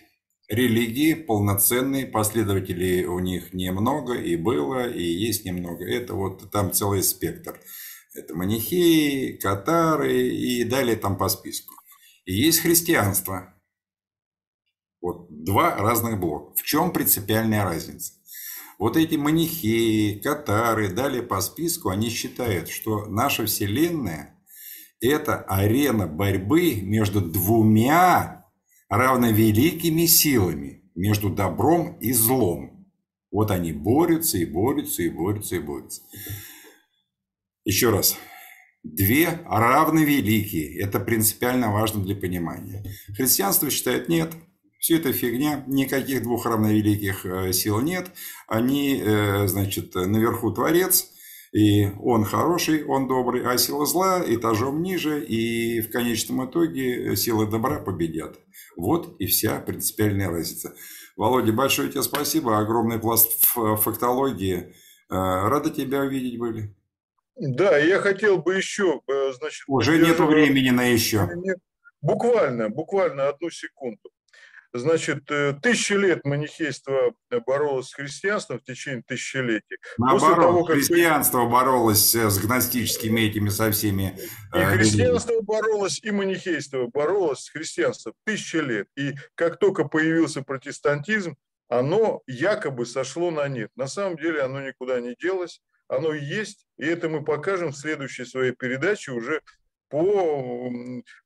религии 0.48 1.14
полноценные, 1.14 2.06
последователей 2.06 3.04
у 3.04 3.18
них 3.20 3.54
немного 3.54 4.14
и 4.14 4.36
было, 4.36 4.88
и 4.88 5.02
есть 5.02 5.44
немного. 5.44 5.84
Это 5.84 6.14
вот 6.14 6.50
там 6.50 6.72
целый 6.72 7.02
спектр. 7.02 7.60
Это 8.14 8.34
манихеи, 8.34 9.38
катары 9.38 10.28
и 10.28 10.64
далее 10.64 10.96
там 10.96 11.16
по 11.16 11.28
списку. 11.28 11.74
И 12.24 12.34
есть 12.34 12.60
христианство. 12.60 13.54
Вот 15.00 15.26
два 15.30 15.76
разных 15.76 16.20
блока. 16.20 16.54
В 16.56 16.62
чем 16.62 16.92
принципиальная 16.92 17.64
разница? 17.64 18.12
Вот 18.78 18.96
эти 18.96 19.16
манихеи, 19.16 20.18
катары, 20.18 20.88
далее 20.88 21.22
по 21.22 21.40
списку, 21.40 21.88
они 21.88 22.10
считают, 22.10 22.68
что 22.68 23.06
наша 23.06 23.46
Вселенная– 23.46 24.38
это 25.00 25.38
арена 25.42 26.06
борьбы 26.06 26.80
между 26.82 27.20
двумя 27.20 28.46
равновеликими 28.88 30.06
силами, 30.06 30.90
между 30.94 31.30
добром 31.30 31.96
и 32.00 32.12
злом. 32.12 32.86
Вот 33.30 33.50
они 33.50 33.72
борются 33.72 34.36
и 34.36 34.44
борются 34.44 35.02
и 35.02 35.08
борются 35.08 35.56
и 35.56 35.60
борются. 35.60 36.02
Еще 37.64 37.90
раз. 37.90 38.16
Две 38.82 39.40
равновеликие. 39.46 40.80
Это 40.80 40.98
принципиально 40.98 41.72
важно 41.72 42.02
для 42.02 42.16
понимания. 42.16 42.84
Христианство 43.16 43.70
считает 43.70 44.08
нет. 44.08 44.32
Все 44.80 44.96
это 44.96 45.12
фигня, 45.12 45.62
никаких 45.68 46.24
двух 46.24 46.44
равновеликих 46.44 47.24
э, 47.24 47.52
сил 47.52 47.80
нет. 47.80 48.10
Они, 48.48 49.00
э, 49.00 49.46
значит, 49.46 49.94
наверху 49.94 50.50
Творец, 50.50 51.06
и 51.52 51.86
он 52.00 52.24
хороший, 52.24 52.84
он 52.84 53.06
добрый, 53.06 53.44
а 53.46 53.56
сила 53.58 53.86
зла 53.86 54.20
этажом 54.26 54.82
ниже, 54.82 55.24
и 55.24 55.82
в 55.82 55.92
конечном 55.92 56.50
итоге 56.50 57.14
силы 57.14 57.46
добра 57.46 57.78
победят. 57.78 58.40
Вот 58.76 59.14
и 59.20 59.26
вся 59.26 59.60
принципиальная 59.60 60.30
разница. 60.30 60.74
Володя, 61.16 61.52
большое 61.52 61.88
тебе 61.88 62.02
спасибо, 62.02 62.58
огромный 62.58 62.98
пласт 62.98 63.30
фактологии. 63.54 64.74
Э, 65.08 65.46
рады 65.48 65.70
тебя 65.70 66.00
увидеть 66.00 66.40
были. 66.40 66.74
Да, 67.36 67.78
я 67.78 67.98
хотел 67.98 68.38
бы 68.38 68.54
еще, 68.54 69.00
э, 69.08 69.32
значит... 69.32 69.64
Уже 69.66 69.98
нет 69.98 70.18
времени 70.18 70.70
на 70.70 70.84
еще. 70.84 71.28
Буквально, 72.00 72.68
буквально 72.68 73.28
одну 73.28 73.50
секунду. 73.50 74.10
Значит, 74.74 75.30
э, 75.30 75.54
тысячи 75.62 75.92
лет 75.92 76.24
манихейство 76.24 77.14
боролось 77.46 77.88
с 77.88 77.94
христианством 77.94 78.58
в 78.58 78.64
течение 78.64 79.02
тысячелетий. 79.06 79.76
Наоборот, 79.98 80.20
После 80.20 80.42
того, 80.42 80.64
как 80.64 80.76
христианство 80.76 81.46
боролось 81.46 82.14
с 82.14 82.38
гностическими 82.38 83.20
этими 83.20 83.50
со 83.50 83.70
всеми... 83.70 84.18
И 84.54 84.58
э, 84.58 84.64
христианство 84.76 85.40
боролось, 85.42 86.00
и 86.02 86.10
манихейство 86.10 86.86
боролось 86.86 87.40
с 87.40 87.50
христианством 87.50 88.14
тысячи 88.24 88.56
лет. 88.56 88.88
И 88.96 89.14
как 89.34 89.58
только 89.58 89.84
появился 89.84 90.42
протестантизм, 90.42 91.36
оно 91.68 92.22
якобы 92.26 92.86
сошло 92.86 93.30
на 93.30 93.48
нет. 93.48 93.70
На 93.76 93.86
самом 93.86 94.16
деле 94.16 94.42
оно 94.42 94.60
никуда 94.60 95.00
не 95.00 95.14
делось 95.20 95.60
оно 95.92 96.14
есть, 96.14 96.66
и 96.78 96.86
это 96.86 97.08
мы 97.08 97.22
покажем 97.22 97.70
в 97.70 97.76
следующей 97.76 98.24
своей 98.24 98.52
передаче 98.52 99.12
уже 99.12 99.42
по 99.88 100.70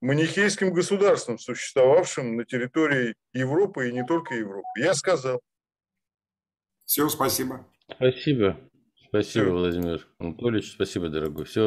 манихейским 0.00 0.72
государствам, 0.72 1.38
существовавшим 1.38 2.36
на 2.36 2.44
территории 2.44 3.14
Европы 3.32 3.88
и 3.88 3.92
не 3.92 4.04
только 4.04 4.34
Европы. 4.34 4.66
Я 4.78 4.94
сказал. 4.94 5.40
Все, 6.84 7.08
спасибо. 7.08 7.64
Спасибо. 7.94 8.58
Спасибо, 9.08 9.44
Все. 9.44 9.52
Владимир 9.52 10.08
Анатольевич. 10.18 10.72
Спасибо, 10.72 11.08
дорогой. 11.08 11.44
Все. 11.44 11.64